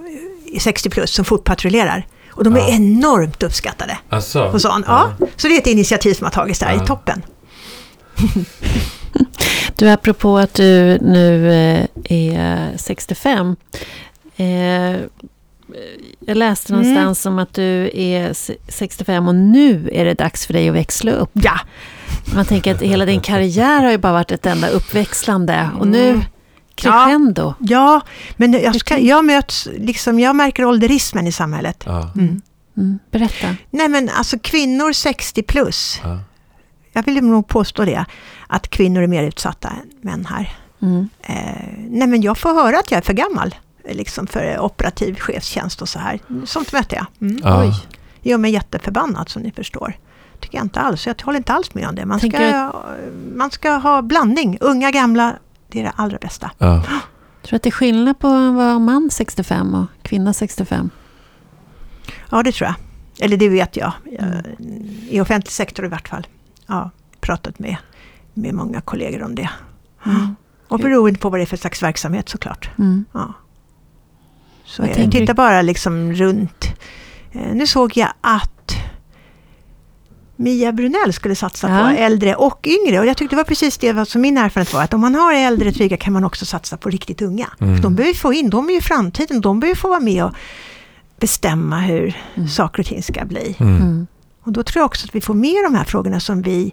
[0.54, 2.06] är 60 plus som fotpatrullerar.
[2.30, 2.68] Och Och de är Ja.
[2.68, 4.84] enormt uppskattade Alltså, AN.
[4.86, 5.12] Ja.
[5.36, 6.82] Så det är ett initiativ som har tagits där Ja.
[6.82, 7.22] i toppen.
[9.76, 13.56] Du, apropå att du nu eh, är 65.
[14.36, 14.46] Eh,
[16.20, 16.82] jag läste Mm.
[16.82, 20.74] någonstans om att du är se- 65 och nu är det dags för dig att
[20.74, 21.30] växla upp.
[21.32, 21.58] Ja,
[22.34, 26.08] Man tänker att hela din karriär har ju bara varit ett enda uppväxlande och nu
[26.10, 26.20] Mm.
[26.74, 27.54] crescendo.
[27.58, 28.00] ja
[28.36, 31.82] men jag, ska, jag möts, liksom, jag märker ålderismen i samhället.
[31.86, 32.10] Ja.
[32.14, 32.40] Mm.
[32.76, 33.56] Mm, berätta.
[33.70, 36.18] Nej men alltså kvinnor 60 plus, Ja.
[36.92, 38.04] jag vill nog påstå det,
[38.46, 40.52] att kvinnor är mer utsatta än män här.
[40.82, 41.08] Mm.
[41.22, 43.54] Eh, nej men jag får höra att jag är för gammal
[43.90, 46.18] liksom för operativ chefstjänst och så här.
[46.44, 47.06] Sånt möter jag.
[47.28, 47.40] Mm.
[47.44, 47.62] Ja.
[47.64, 47.74] Oj.
[48.22, 49.94] gör mig jätteförbannad som ni förstår.
[50.40, 51.06] Tycker jag inte alls.
[51.06, 52.06] Jag håller inte alls med om det.
[52.06, 52.72] Man ska, Tänker
[53.36, 54.58] man ska ha blandning.
[54.60, 55.34] Unga, gamla,
[55.68, 56.50] det är det allra bästa.
[56.58, 56.82] Ja.
[57.42, 60.90] Tror du att det är skillnad på att vara man 65 och kvinna 65?
[62.30, 62.74] Ja, det tror jag.
[63.24, 63.92] Eller det vet jag.
[64.04, 64.86] Jag- Mm.
[65.10, 66.26] I offentlig sektor i vart fall.
[66.66, 67.76] Ja, pratat med,
[68.34, 69.50] med många kollegor om det.
[70.06, 70.34] Mm.
[70.68, 72.70] Och beroende på vad det är för slags verksamhet såklart.
[72.78, 73.04] Mm.
[73.12, 73.32] Ja.
[74.64, 75.36] Så tänker Titta du?
[75.36, 76.64] bara liksom runt.
[77.32, 78.52] Eh, nu såg jag att
[80.40, 81.78] Mia Brunell skulle satsa Ja.
[81.80, 83.00] på äldre och yngre.
[83.00, 84.82] Och jag tyckte det var precis det som min erfarenhet var.
[84.82, 87.46] Att om man har äldre trygga kan man också satsa på riktigt unga.
[87.60, 87.76] Mm.
[87.76, 89.40] För de behöver få in, de är ju framtiden.
[89.40, 90.32] De behöver få vara med och
[91.20, 92.48] bestämma hur Mm.
[92.48, 93.56] saker och ting ska bli.
[93.60, 93.76] Mm.
[93.76, 94.06] Mm.
[94.42, 96.72] Och då tror jag också att vi får med de här frågorna som vi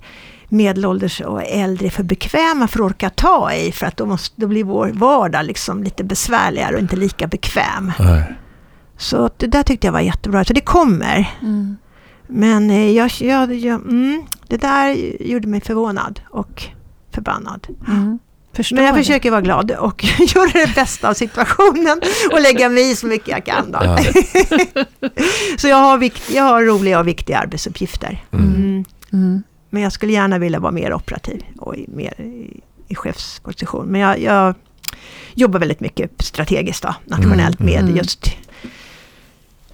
[0.50, 3.72] medelålders och äldre är för bekväma för att orka ta i.
[3.72, 7.92] För att då, måste, då blir vår vardag liksom lite besvärligare och inte lika bekväm.
[8.00, 8.24] Nej.
[8.98, 10.46] Så det där tyckte jag var jättebra.
[10.46, 11.30] Så det kommer.
[11.42, 11.78] Mm.
[12.28, 16.64] Men eh, jag, jag, jag, mm, det där gjorde mig förvånad och
[17.12, 17.68] förbannad.
[17.88, 18.20] Mm.
[18.72, 19.00] Men jag det.
[19.00, 20.04] försöker vara glad och
[20.36, 22.02] göra det bästa av situationen
[22.32, 23.72] och lägga mig i så mycket jag kan.
[23.72, 23.80] Då.
[23.82, 23.98] Ja.
[25.58, 28.24] så jag har, vikt, jag har roliga och viktiga arbetsuppgifter.
[28.32, 28.56] Mm.
[28.56, 28.86] Mm.
[29.14, 29.44] Mm.
[29.70, 33.88] Men jag skulle gärna vilja vara mer operativ och i, mer i, i chefsposition.
[33.88, 34.56] Men jag, jag
[35.34, 37.96] jobbar väldigt mycket strategiskt då, nationellt Mm, med mm.
[37.96, 38.30] just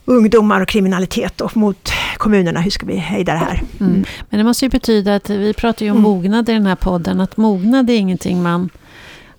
[0.05, 2.59] ungdomar och kriminalitet och mot kommunerna.
[2.61, 3.61] Hur ska vi hejda det här?
[3.79, 4.03] Mm.
[4.29, 6.09] Men det måste ju betyda att vi pratar ju om Mm.
[6.11, 7.21] mognad i den här podden.
[7.21, 8.69] Att mognad är ingenting man,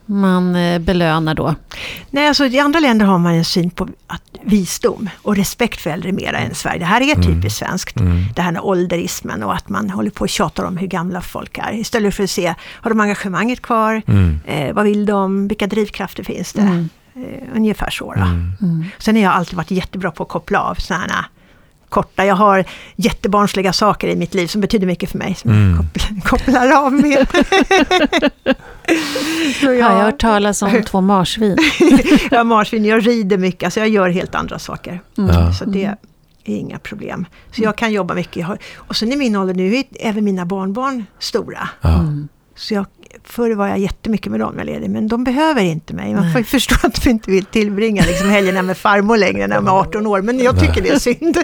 [0.06, 1.54] man eh, belönar då.
[2.10, 5.90] Nej, alltså i andra länder har man en syn på att visdom och respekt för
[5.90, 6.78] äldre mera än Sverige.
[6.78, 7.22] Det här är Mm.
[7.26, 8.00] typiskt svenskt.
[8.00, 8.22] Mm.
[8.34, 11.58] Det här med ålderismen och att man håller på och tjatar om hur gamla folk
[11.58, 11.72] är.
[11.72, 14.02] Istället för att se, har de engagemanget kvar?
[14.06, 14.40] Mm.
[14.46, 15.48] Eh, vad vill de?
[15.48, 16.86] Vilka drivkrafter finns det?
[17.16, 17.28] Mm.
[17.34, 18.12] Eh, ungefär så.
[18.14, 18.20] Då.
[18.20, 18.52] Mm.
[18.62, 18.84] Mm.
[18.98, 21.24] Sen har jag alltid varit jättebra på att koppla av sådana
[21.88, 22.24] korta.
[22.24, 22.64] Jag har
[22.96, 25.34] jättebarnsliga saker i mitt liv som betyder mycket för mig.
[25.34, 25.70] Som Mm.
[25.74, 27.26] jag kopplar, kopplar av med.
[29.60, 31.56] Så Ja, jag har hört talas om två marsvin.
[32.30, 35.00] jag har marsvin, jag rider mycket, alltså jag gör helt andra saker.
[35.18, 35.30] Mm.
[35.36, 35.52] Ja.
[35.52, 35.96] Så det är
[36.44, 37.26] inga problem.
[37.52, 38.36] Så jag kan jobba mycket.
[38.36, 41.68] Jag har, och sen i min ålder nu är även mina barnbarn stora.
[41.80, 41.94] Ja.
[41.98, 42.28] Mm.
[42.56, 42.86] Så jag,
[43.24, 46.14] förr var jag jättemycket med dem när jag ledig, men de behöver inte mig.
[46.14, 46.32] Man Nej.
[46.32, 49.66] får ju förstå att de inte vill tillbringa liksom helgerna med farmor längre när de
[49.66, 51.38] är 18 år, men jag tycker det är synd.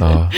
[0.00, 0.30] Ja.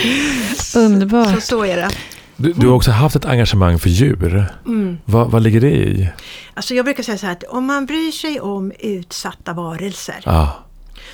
[0.57, 1.43] Så, Underbart.
[1.43, 1.89] så är det.
[2.37, 4.45] Du, du har också haft ett engagemang för djur.
[4.67, 4.99] Mm.
[5.05, 6.09] Vad, vad ligger det i?
[6.55, 10.59] Alltså jag brukar säga så här att om man bryr sig om utsatta varelser Ja.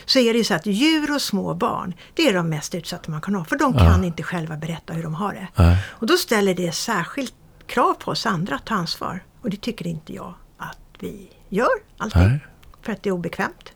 [0.05, 3.11] Så är det ju så att djur och små barn, det är de mest utsatta
[3.11, 3.45] man kan ha.
[3.45, 3.79] För de Ja.
[3.81, 5.49] kan inte själva berätta hur de har det.
[5.55, 5.77] Nej.
[5.89, 7.35] Och då ställer det särskilt
[7.67, 9.25] krav på oss andra att ta ansvar.
[9.43, 11.69] Och det tycker inte jag att vi gör
[11.99, 12.23] alltid.
[12.23, 12.39] Nej.
[12.83, 13.73] För att det är obekvämt.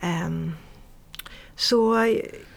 [0.00, 0.52] Ehm,
[1.56, 1.96] så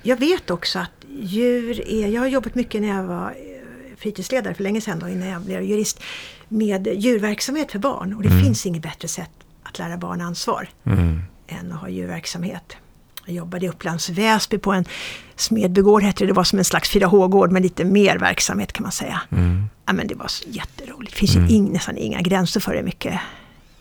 [0.02, 2.08] jag vet också att djur är...
[2.08, 5.42] Jag har jobbat mycket när jag var eh, fritidsledare för länge sedan då, innan jag
[5.42, 6.02] blev jurist.
[6.48, 8.14] Med djurverksamhet för barn.
[8.14, 8.44] Och det Mm.
[8.44, 9.30] finns inget bättre sätt
[9.64, 11.22] att lära barn ansvar Mm.
[11.48, 12.74] Än att ha djurverksamhet.
[13.26, 14.86] Jag jobbade i Upplands Väsby på en
[15.36, 16.28] Smedbygård hette det.
[16.28, 19.22] Det var som en slags 4H-gård med lite mer verksamhet kan man säga.
[19.32, 19.64] Mm.
[19.86, 21.14] Ja, men det var så jätteroligt.
[21.14, 21.48] Det finns Mm.
[21.48, 23.20] ju ing, nästan inga gränser för hur mycket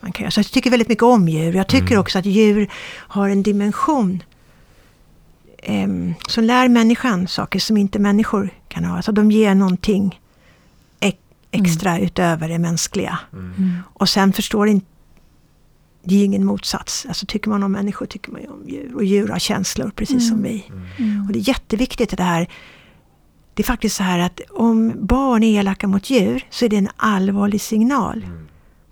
[0.01, 0.31] man kan göra.
[0.31, 1.53] Så jag tycker väldigt mycket om djur.
[1.55, 2.01] Jag tycker Mm.
[2.01, 4.23] också att djur har en dimension
[5.63, 8.97] em, som lär människan saker som inte människor kan ha.
[8.97, 10.21] Alltså de ger någonting
[11.01, 11.19] ex-
[11.51, 13.19] extra utöver det mänskliga.
[13.33, 13.79] Mm.
[13.93, 14.87] Och sen förstår inte
[16.07, 17.07] det är ingen motsats.
[17.09, 18.95] Alltså tycker man om människor tycker man ju om djur.
[18.95, 20.43] Och djur har känslor precis som Mm.
[20.53, 20.65] vi.
[20.99, 21.27] Mm.
[21.27, 22.49] Och det är jätteviktigt det här.
[23.55, 26.77] Det är faktiskt så här att om barn är elaka mot djur så är det
[26.77, 28.27] en allvarlig signal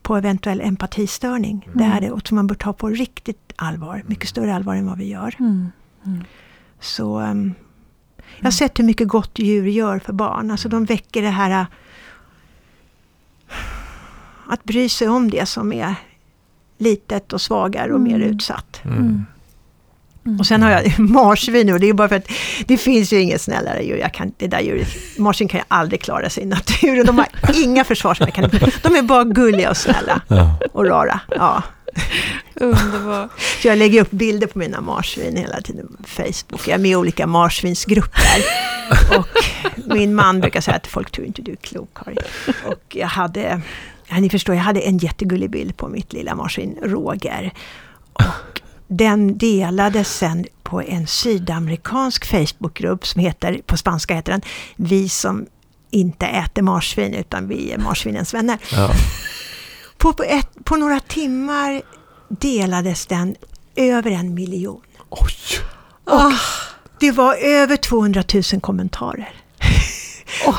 [0.02, 1.68] på eventuell empatistörning.
[1.74, 4.02] Det är det och som man bör ta på riktigt allvar.
[4.06, 5.34] Mycket större allvar än vad vi gör.
[5.38, 5.68] Mm.
[6.80, 7.54] Så ehm,
[8.38, 10.50] jag har sett hur mycket gott djur gör för barn.
[10.50, 11.66] Alltså de väcker det här äh,
[14.48, 15.94] att bry sig om det som är
[16.78, 18.28] litet och svagare och mer Mm.
[18.30, 18.80] utsatt.
[18.84, 19.24] Mm.
[20.26, 20.40] Mm.
[20.40, 22.28] Och sen har jag marsvin och det är bara för att
[22.66, 23.96] det finns ju inget snällare djur.
[23.96, 27.06] Jag kan, det där djuret, marsvin kan ju aldrig klara sig i naturen.
[27.06, 27.26] De har
[27.64, 28.74] inga försvarsmekanismer.
[28.82, 30.56] De är bara gulliga och snälla Ja.
[30.72, 31.20] och rara.
[31.30, 31.62] Ja.
[32.54, 33.30] Underbart.
[33.62, 36.68] Så jag lägger upp bilder på mina marsvin hela tiden på Facebook.
[36.68, 38.44] Jag är med i olika marsvinsgrupper.
[39.18, 39.26] Och
[39.96, 42.18] min man brukar säga att folk tror inte du är klok, Karin.
[42.64, 43.60] Och jag hade,
[44.08, 47.52] ja, ni förstår, jag hade en jättegullig bild på mitt lilla marsvin Roger.
[48.12, 54.42] Och den delades sen på en sydamerikansk Facebookgrupp som heter, på spanska heter den,
[54.76, 55.46] Vi som
[55.90, 58.58] inte äter marsvin utan vi är marsvinens vänner.
[58.72, 58.90] Ja.
[59.96, 61.82] På, på, ett, på några timmar
[62.28, 63.36] delades den
[63.76, 64.80] över en miljon.
[65.10, 65.60] Oj!
[66.04, 66.32] Och
[67.00, 69.43] det var över 200 000 kommentarer.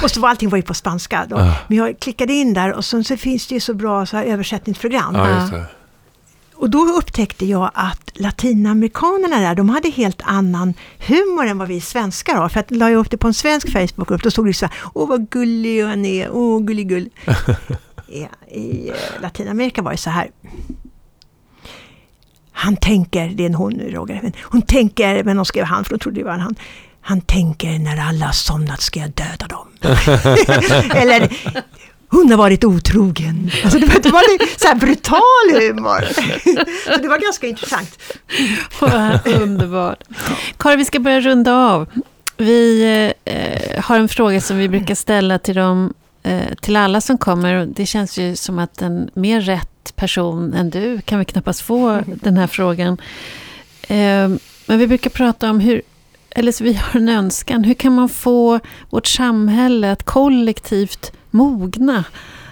[0.04, 1.26] Och så var allting var ju på spanska.
[1.30, 1.38] Då.
[1.38, 1.54] Ah.
[1.68, 4.24] Men jag klickade in där och så, så finns det ju så bra så här
[4.24, 5.16] översättningsprogram.
[5.16, 5.66] Ja, det.
[6.56, 10.74] Och då upptäckte jag att latinamerikanerna där, de hade helt annan
[11.08, 12.50] humor än vad vi svenskar har.
[12.50, 14.76] För att la jag upp det på en svensk Facebookgrupp, då stod det så här,
[14.94, 17.10] åh vad gullig han är, åh gulligull.
[18.08, 18.28] I,
[18.60, 20.30] I eh, Latinamerika var det så här,
[22.52, 25.92] han tänker, det är en hon nu Roger, hon tänker, men de skrev han för
[25.92, 26.56] de trodde det var en han.
[27.08, 29.68] Han tänker när alla har somnat ska jag döda dem.
[30.96, 31.38] Eller
[32.10, 33.52] hon har varit otrogen.
[33.64, 35.22] Alltså det var, det var lite så här brutal
[35.62, 36.08] humor.
[36.86, 38.00] Så det var ganska intressant.
[39.26, 40.04] Underbart.
[40.58, 41.88] Karin, vi ska börja runda av.
[42.38, 42.84] Vi
[43.26, 45.94] eh, har en fråga som vi brukar ställa till, dem,
[46.24, 47.66] eh, till alla som kommer.
[47.66, 52.02] Det känns ju som att en mer rätt person än du kan vi knappast få
[52.08, 52.98] den här frågan.
[53.82, 54.30] Eh,
[54.66, 55.82] men vi brukar prata om hur,
[56.38, 58.60] eller så vi har en önskan, hur kan man få
[58.90, 62.04] vårt samhälle att kollektivt mogna,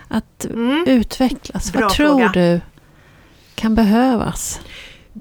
[0.07, 0.83] att Mm.
[0.87, 1.71] utvecklas?
[1.71, 2.31] Bra Vad tror fråga.
[2.33, 2.61] du
[3.55, 4.59] kan behövas?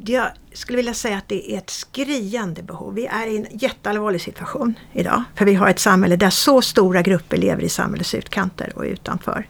[0.04, 2.94] Jag skulle vilja säga att det är ett skriande behov.
[2.94, 5.22] Vi är i en jätteallvarlig situation idag.
[5.34, 9.48] För vi har ett samhälle där så stora grupper lever i samhällets utkanter och utanför.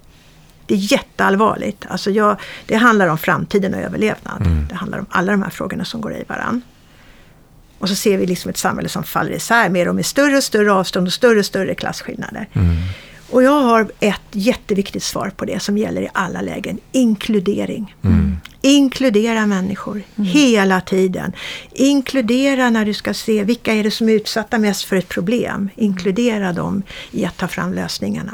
[0.67, 1.87] Det är jätteallvarligt.
[1.89, 2.37] Alltså jag,
[2.67, 4.43] det handlar om framtiden och överlevnad.
[4.69, 6.63] Det handlar om alla de här frågorna som går i varann.
[7.83, 10.45] Och så ser vi liksom ett samhälle som faller isär mer och med större och
[10.45, 12.49] större avstånd och större och större klasskillnader.
[13.31, 16.79] Och jag har ett jätteviktigt svar på det som gäller i alla lägen.
[16.93, 17.95] Inkludering.
[18.65, 21.33] Inkludera människor hela tiden.
[21.73, 25.71] Inkludera när du ska se vilka är det som är utsatta mest för ett problem.
[25.77, 28.33] Inkludera dem i att ta fram lösningarna.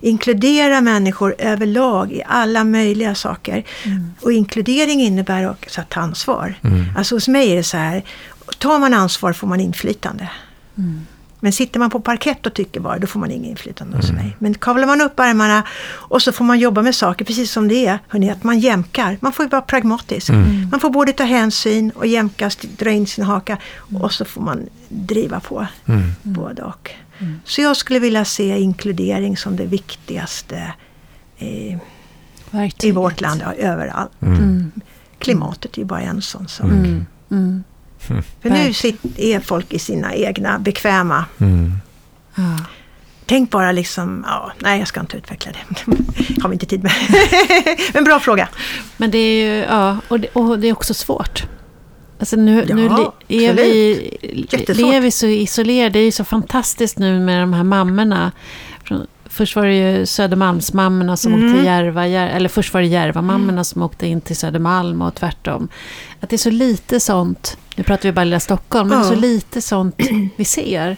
[0.00, 3.64] Inkludera människor överlag i alla möjliga saker.
[4.20, 6.54] Och inkludering innebär också att ta ansvar.
[6.96, 8.02] Alltså hos mig är det så här,
[8.58, 10.30] tar man ansvar får man inflytande.
[11.40, 14.36] Men sitter man på parkett och tycker bara, då får man ingen inflytande hos mig.
[14.38, 17.86] Men kavlar man upp armarna och så får man jobba med saker precis som det
[17.86, 17.98] är.
[18.08, 19.18] Hörrni, att man jämkar.
[19.20, 20.30] Man får ju vara pragmatisk.
[20.70, 23.58] Man får både ta hänsyn och jämka, dra in sin haka.
[24.00, 25.66] Och så får man driva på
[26.22, 26.90] både och.
[27.44, 30.72] Så jag skulle vilja se inkludering som det viktigaste
[31.38, 31.78] i, i
[32.50, 32.96] Verktyget.
[32.96, 34.22] vårt land, ja, överallt.
[34.22, 34.70] Mm.
[35.18, 36.70] Klimatet är ju bara en sån sak.
[38.10, 38.22] Mm.
[38.42, 38.72] För nu
[39.16, 41.72] är folk i sina egna bekväma Mm.
[42.34, 42.58] Ja.
[43.26, 45.92] Tänk bara liksom, ja, nej jag ska inte utveckla det.
[46.42, 46.92] har vi inte tid med.
[47.94, 48.48] Men bra fråga.
[48.96, 51.46] Men det är ju, ja, och det, och det är också svårt.
[52.18, 52.86] Alltså nu, Ja, nu
[53.28, 54.18] är vi,
[54.68, 55.90] lever vi så isolerade.
[55.90, 58.32] Det är ju så fantastiskt nu med de här mammorna.
[58.84, 61.44] Från, först var det ju Södermalmsmammorna som Mm.
[61.46, 65.14] åkte till Järva, Jär, eller först var det Järvamammorna som åkte in till Södermalm och
[65.14, 65.68] tvärtom.
[66.20, 69.04] Att det är så lite sånt, nu pratar vi bara lilla Stockholm, men Ja.
[69.04, 69.94] så lite sånt
[70.36, 70.96] vi ser.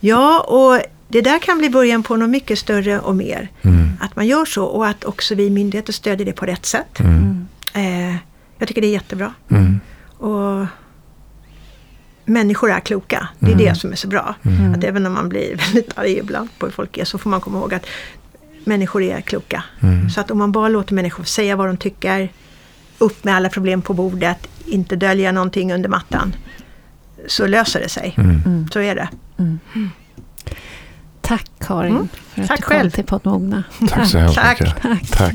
[0.00, 3.48] Ja, och det där kan bli början på något mycket större och mer.
[3.62, 3.88] Mm.
[4.00, 7.00] Att man gör så och att också vi myndigheter stödjer det på rätt sätt.
[7.00, 7.48] Mm.
[7.74, 8.16] Eh,
[8.58, 9.34] jag tycker det är jättebra.
[9.50, 9.80] Mm.
[10.18, 10.66] Och
[12.24, 13.28] människor är kloka.
[13.38, 13.64] Det är Mm.
[13.64, 14.34] det som är så bra.
[14.42, 14.74] Mm.
[14.74, 17.40] Att även om man blir väldigt arg ibland på hur folk är så får man
[17.40, 17.86] komma ihåg att
[18.64, 19.64] människor är kloka.
[19.80, 20.10] Mm.
[20.10, 22.28] Så att om man bara låter människor säga vad de tycker,
[22.98, 26.34] upp med alla problem på bordet, inte dölja någonting under mattan,
[27.26, 28.14] så löser det sig.
[28.16, 28.40] Mm.
[28.46, 28.68] Mm.
[28.72, 29.08] Så är det.
[29.38, 29.58] Mm.
[31.20, 32.08] Tack Karin Mm.
[32.34, 32.90] för att Tack du kom själv.
[32.90, 33.62] till Poddmogna.
[33.88, 34.60] Tack så hemskt Tack.
[34.60, 34.82] mycket.
[34.82, 35.00] Tack.
[35.10, 35.10] Tack.
[35.18, 35.34] Tack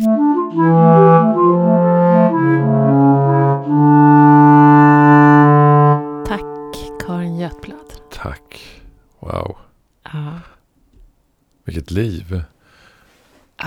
[11.92, 12.44] Vilket liv.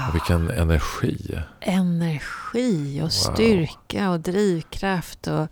[0.09, 1.39] Och vilken energi.
[1.61, 5.49] energi och styrka och drivkraft och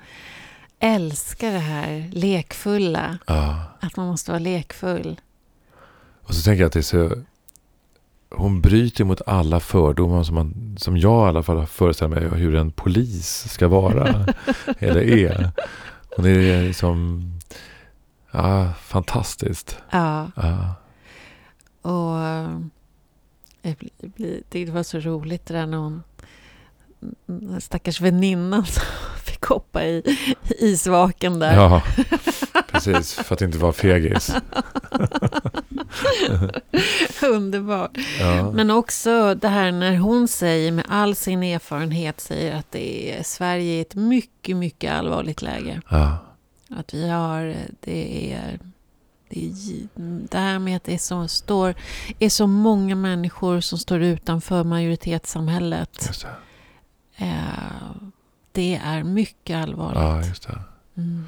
[0.79, 3.19] älska det här lekfulla.
[3.27, 3.63] Ja.
[3.81, 5.21] Att man måste vara lekfull.
[6.23, 7.13] Och så tänker jag att det är så...
[8.31, 12.55] Hon bryter mot alla fördomar som, man, som jag i alla fall föreställer mig hur
[12.55, 14.27] en polis ska vara.
[14.79, 15.51] eller är.
[16.17, 17.23] Och det är liksom
[18.31, 19.79] ja, fantastiskt.
[19.91, 20.75] Ja, Ja.
[21.83, 22.61] Och eh,
[23.63, 26.03] jag blir- det var så roligt det där när hon
[27.27, 28.83] den stackars väninnan som
[29.25, 30.03] fick hoppa i
[30.59, 31.55] isvaken där.
[31.55, 31.83] ja,
[32.71, 33.15] precis.
[33.15, 34.35] För att inte vara fegis.
[37.23, 37.99] Underbart.
[38.21, 38.53] Ja.
[38.53, 43.23] Men också det här när hon säger med all sin erfarenhet säger att det är
[43.23, 45.81] Sverige är ett mycket, mycket allvarligt läge.
[45.89, 46.17] Ja.
[46.71, 48.59] Att vi har, det är
[49.31, 49.89] det, är,
[50.31, 51.75] det här med att det är så, står,
[52.19, 56.11] är så många människor som står utanför majoritetssamhället.
[57.19, 57.25] Det.
[57.25, 58.11] Eh,
[58.53, 60.47] det är mycket allvarligt.
[60.49, 60.55] Ja.
[60.97, 61.27] Mm.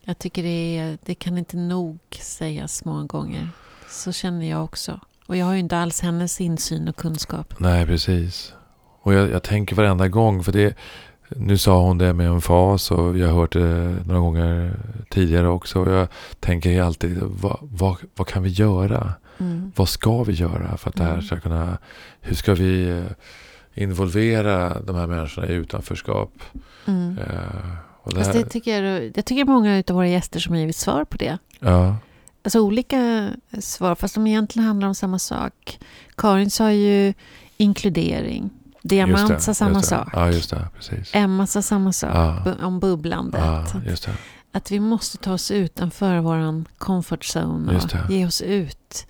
[0.00, 3.48] Jag tycker det, är, det kan inte nog sägas många gånger.
[3.88, 5.00] Så känner jag också.
[5.26, 7.54] Och jag har ju inte alls hennes insyn och kunskap.
[7.58, 8.52] Nej, precis.
[9.02, 10.76] Och jag, jag tänker varenda gång, för det,
[11.36, 14.74] nu sa hon det med en fas och jag har hört det några gånger
[15.10, 15.80] tidigare också.
[15.80, 16.08] Och jag
[16.40, 19.12] tänker alltid, vad, vad, vad kan vi göra?
[19.38, 19.72] Mm.
[19.76, 21.22] Vad ska vi göra för att det här Mm.
[21.24, 21.78] ska kunna...
[22.20, 23.04] Hur ska vi eh,
[23.82, 26.30] involvera de här människorna i utanförskap?
[26.86, 27.18] Mm.
[27.18, 30.60] Eh, och det här, det tycker jag, jag tycker många av våra gäster som har
[30.60, 31.38] givit svar på det.
[31.60, 31.96] ja,
[32.42, 35.78] Alltså olika svar, fast de egentligen handlar om samma sak.
[36.16, 37.14] Karin sa ju
[37.56, 38.50] inkludering.
[38.88, 40.08] Diamant det, sa samma sak.
[40.12, 40.68] Ja, just det.
[40.76, 41.10] Precis.
[41.14, 42.10] Emma sa samma sak.
[42.14, 42.54] Ja.
[42.62, 43.40] Om bubblandet.
[43.44, 44.08] Ja, det.
[44.52, 49.06] Att vi måste ta oss utanför vår comfort zone och ge oss ut.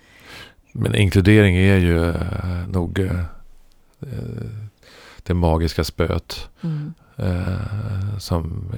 [0.72, 3.12] Men inkludering är ju eh, nog eh,
[5.22, 6.92] det magiska spöet Mm.
[8.18, 8.72] som,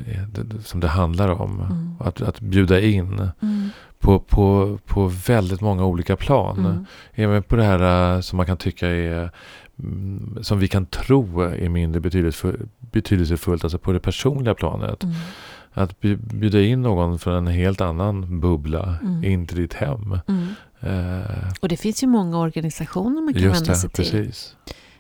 [0.65, 1.61] som det handlar om.
[1.61, 1.97] Mm.
[2.01, 3.69] Att, att bjuda in Mm.
[3.99, 6.59] på, på, på väldigt många olika plan.
[6.59, 6.87] Mm.
[7.15, 9.31] Även på det här som man kan tycka är
[10.43, 15.03] som vi kan tro är mindre betydelsefull, betydelsefullt, alltså på det personliga planet.
[15.05, 15.15] Mm.
[15.73, 19.25] Att bj- bjuda in någon från en helt annan bubbla Mm.
[19.25, 20.19] in till ditt hem.
[20.29, 20.47] Mm.
[20.81, 24.05] Eh, Och det finns ju många organisationer man kan just vända det, sig till.
[24.05, 24.57] precis.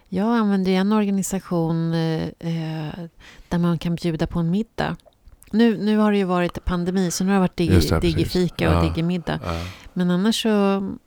[0.09, 2.95] Jag använder en organisation eh, eh,
[3.49, 4.97] där man kan bjuda på en middag.
[5.53, 8.69] Nu, nu har det ju varit pandemi så nu har det varit digi, det, digifika
[8.79, 8.89] och Ja.
[8.89, 9.41] digimiddag.
[9.45, 9.63] Ja.
[9.95, 10.99] Men annars så mm,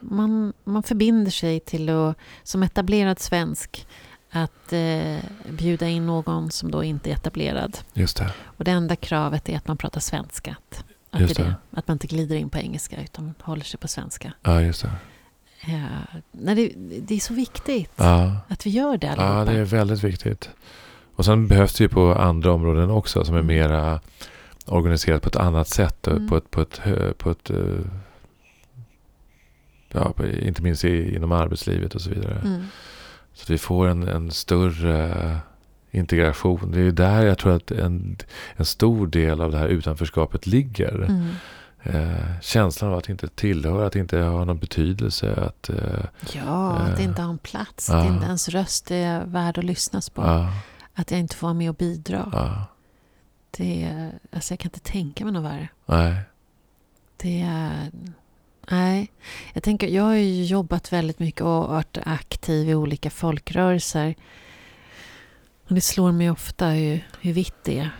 [0.00, 3.86] man, man förbinder sig till att som etablerad svensk
[4.30, 5.16] att eh,
[5.50, 7.78] bjuda in någon som då inte är etablerad.
[7.92, 8.32] Just det.
[8.44, 10.56] Och det enda kravet är att man pratar svenska.
[10.70, 11.54] Att, att, Just det det.
[11.70, 14.32] att man inte glider in på engelska utan håller sig på svenska.
[14.42, 14.90] Ja, just det.
[15.66, 15.86] Ja,
[16.32, 18.36] nej, det, det är så viktigt Ja.
[18.48, 19.52] att vi gör det ja, allihopa.
[19.52, 20.50] det är väldigt viktigt.
[21.16, 23.46] Och sen behövs det ju på andra områden också som är Mm.
[23.56, 24.00] mera
[24.66, 26.06] organiserat på ett annat sätt.
[26.06, 26.28] Mm.
[26.28, 27.56] På ett, på ett, hö- på ett eh,
[29.88, 32.38] ja, inte minst i, inom arbetslivet och så vidare.
[32.44, 32.64] Mm.
[33.32, 35.36] Så att vi får en, en större
[35.90, 36.70] integration.
[36.72, 38.16] Det är där jag tror att en,
[38.56, 40.94] en stor del av det här utanförskapet ligger.
[41.04, 41.28] Mm.
[41.82, 45.34] Eh, känslan av att inte tillhöra, att inte ha någon betydelse.
[45.34, 47.88] Att, eh, Ja, att Eh, inte ha en plats.
[47.88, 47.98] ja.
[47.98, 50.22] Att inte ens röst är värd att lyssnas på.
[50.22, 50.52] ja,
[50.94, 52.28] Att jag inte får vara med och bidra.
[52.32, 52.66] ja,
[53.50, 55.68] Det är, alltså jag kan inte tänka mig något värre.
[55.86, 56.20] nej,
[57.16, 57.90] Det är...
[58.70, 59.10] Nej.
[59.52, 64.14] Jag, tänker, jag har ju jobbat väldigt mycket och varit aktiv i olika folkrörelser.
[65.68, 67.90] Och det slår mig ofta hur, hur vitt det är.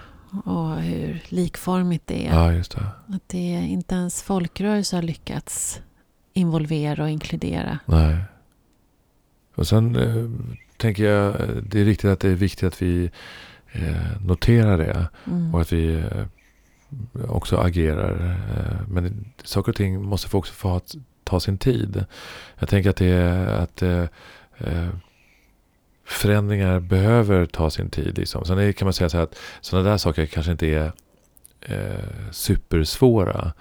[0.45, 2.35] Och hur likformigt det är.
[2.35, 2.87] ja just det.
[3.09, 5.81] Att det inte ens folkrörelser har lyckats
[6.33, 7.79] involvera och inkludera.
[7.87, 8.17] Nej.
[9.55, 10.31] Och sen eh,
[10.77, 13.11] tänker jag, det är riktigt att det är viktigt att vi
[13.73, 15.09] eh, noterar det.
[15.27, 15.55] Mm.
[15.55, 16.27] Och att vi eh,
[17.29, 18.37] också agerar.
[18.57, 20.81] Eh, men saker och ting måste också få
[21.25, 22.05] ta sin tid.
[22.59, 24.05] Jag tänker att det att eh,
[24.59, 24.89] eh,
[26.05, 28.19] förändringar behöver ta sin tid.
[28.19, 28.45] Liksom.
[28.45, 30.93] Sen är, kan man säga så här att sådana där saker kanske inte är
[31.61, 33.53] eh, supersvåra.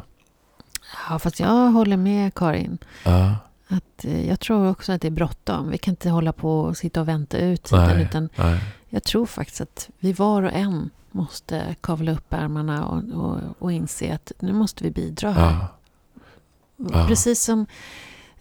[1.10, 2.78] Ja, fast jag håller med Karin.
[3.04, 3.36] Ja,
[3.68, 5.70] Att, eh, jag tror också att det är bråttom.
[5.70, 7.88] Vi kan inte hålla på och sitta och vänta ut tiden.
[7.88, 8.04] Nej.
[8.04, 8.60] Utan nej,
[8.90, 13.72] jag tror faktiskt att vi var och en måste kavla upp ärmarna och, och, och
[13.72, 15.52] inse att nu måste vi bidra här.
[15.52, 15.68] ja,
[16.94, 17.08] ja.
[17.08, 17.66] Precis, som,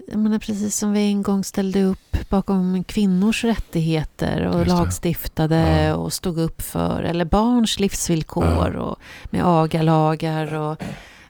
[0.08, 5.94] jag menar, precis som vi en gång ställde upp bakom kvinnors rättigheter och lagstiftade Ja.
[5.94, 8.44] och stod upp för, eller barns livsvillkor
[8.74, 8.80] Ja.
[8.82, 10.54] och med agalagar.
[10.54, 10.82] Och,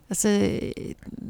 [0.08, 0.28] alltså,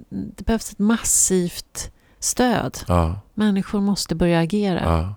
[0.08, 2.78] det behövs ett massivt stöd.
[2.88, 5.14] ja, Människor måste börja agera.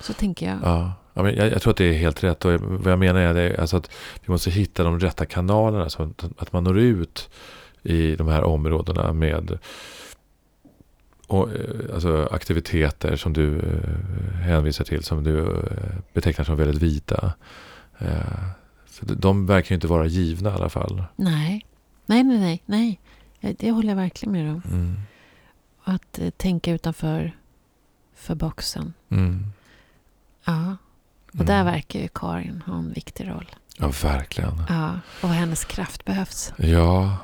[0.00, 0.58] Så tänker jag.
[0.62, 0.92] ja.
[1.14, 2.44] Ja, men jag, jag tror att det är helt rätt.
[2.44, 3.90] Och vad jag menar är det, alltså att
[4.26, 5.90] vi måste hitta de rätta kanalerna.
[5.90, 7.30] Så att, att man når ut
[7.82, 9.58] i de här områdena med
[11.26, 15.02] och, eh, alltså, aktiviteter som du eh, hänvisar till.
[15.02, 17.32] Som du eh, betecknar som väldigt vita.
[18.86, 21.04] Så de verkar ju inte vara givna i alla fall.
[21.16, 21.66] Nej,
[22.06, 23.00] nej, nej, nej.
[23.40, 23.56] nej.
[23.58, 24.62] Det håller jag verkligen med om.
[24.70, 24.96] Mm.
[25.84, 27.32] Att tänka utanför
[28.14, 28.92] för boxen.
[29.08, 29.46] Mm.
[30.44, 30.76] Ja.
[31.38, 31.72] Och där mm.
[31.72, 33.50] verkar ju Karin ha en viktig roll.
[33.78, 34.62] Ja, verkligen.
[34.68, 36.52] Ja, och hennes kraft behövs.
[36.56, 37.16] Ja.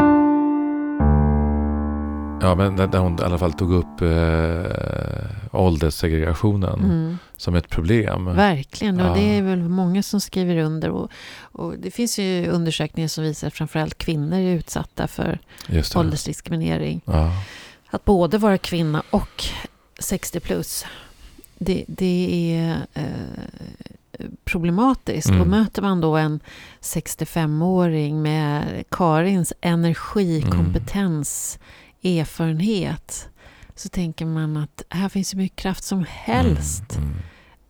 [2.42, 7.18] Ja, men när hon i alla fall tog upp eh, ålderssegregationen mm.
[7.36, 8.24] som ett problem.
[8.24, 10.90] Verkligen, och det är väl många som skriver under.
[10.90, 15.38] Och, och, det finns ju undersökningar som visar att framförallt kvinnor är utsatta för
[15.96, 17.00] åldersdiskriminering.
[17.04, 17.32] Ja.
[17.90, 19.44] Att både vara kvinna och
[19.98, 20.84] 60 plus,
[21.58, 25.28] det, det är eh, problematiskt.
[25.28, 25.40] Mm.
[25.40, 26.40] Och möter man då en
[26.80, 30.72] 65-åring med Karins energi, mm.
[32.02, 33.28] Erfarenhet
[33.74, 37.18] så tänker man att här finns hur mycket kraft som helst mm, mm.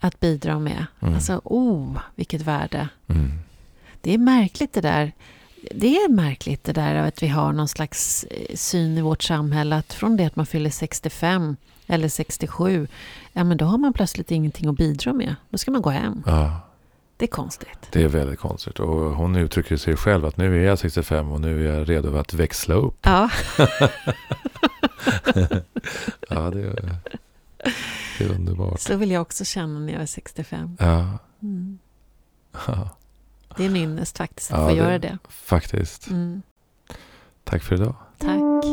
[0.00, 0.86] att bidra med.
[1.00, 1.14] Mm.
[1.14, 2.88] Alltså, oh, vilket värde.
[3.08, 3.30] Mm.
[4.00, 5.12] Det är märkligt det där.
[5.74, 9.76] Det är märkligt det där att vi har någon slags eh, syn i vårt samhälle
[9.76, 11.56] att från det att man fyller 65
[11.86, 12.88] eller 67,
[13.32, 15.34] ja men då har man plötsligt ingenting att bidra med.
[15.50, 16.22] Då ska man gå hem.
[16.26, 16.60] Ja.
[17.22, 17.88] Det är konstigt.
[17.90, 18.80] Det är väldigt konstigt.
[18.80, 22.16] Och hon uttrycker sig själv att nu är jag 65 och nu är jag redo
[22.16, 22.96] att växla upp.
[23.02, 23.30] Ja.
[26.28, 26.96] ja, det är,
[28.18, 28.80] det är underbart.
[28.80, 30.76] Så vill jag också känna när jag är 65.
[30.80, 31.18] Ja.
[31.42, 31.78] Mm.
[33.56, 35.18] Det är en ynnest faktiskt att ja, få göra det.
[35.28, 36.10] Faktiskt.
[36.10, 36.42] Mm.
[37.44, 37.94] Tack för idag.
[38.18, 38.64] Tack.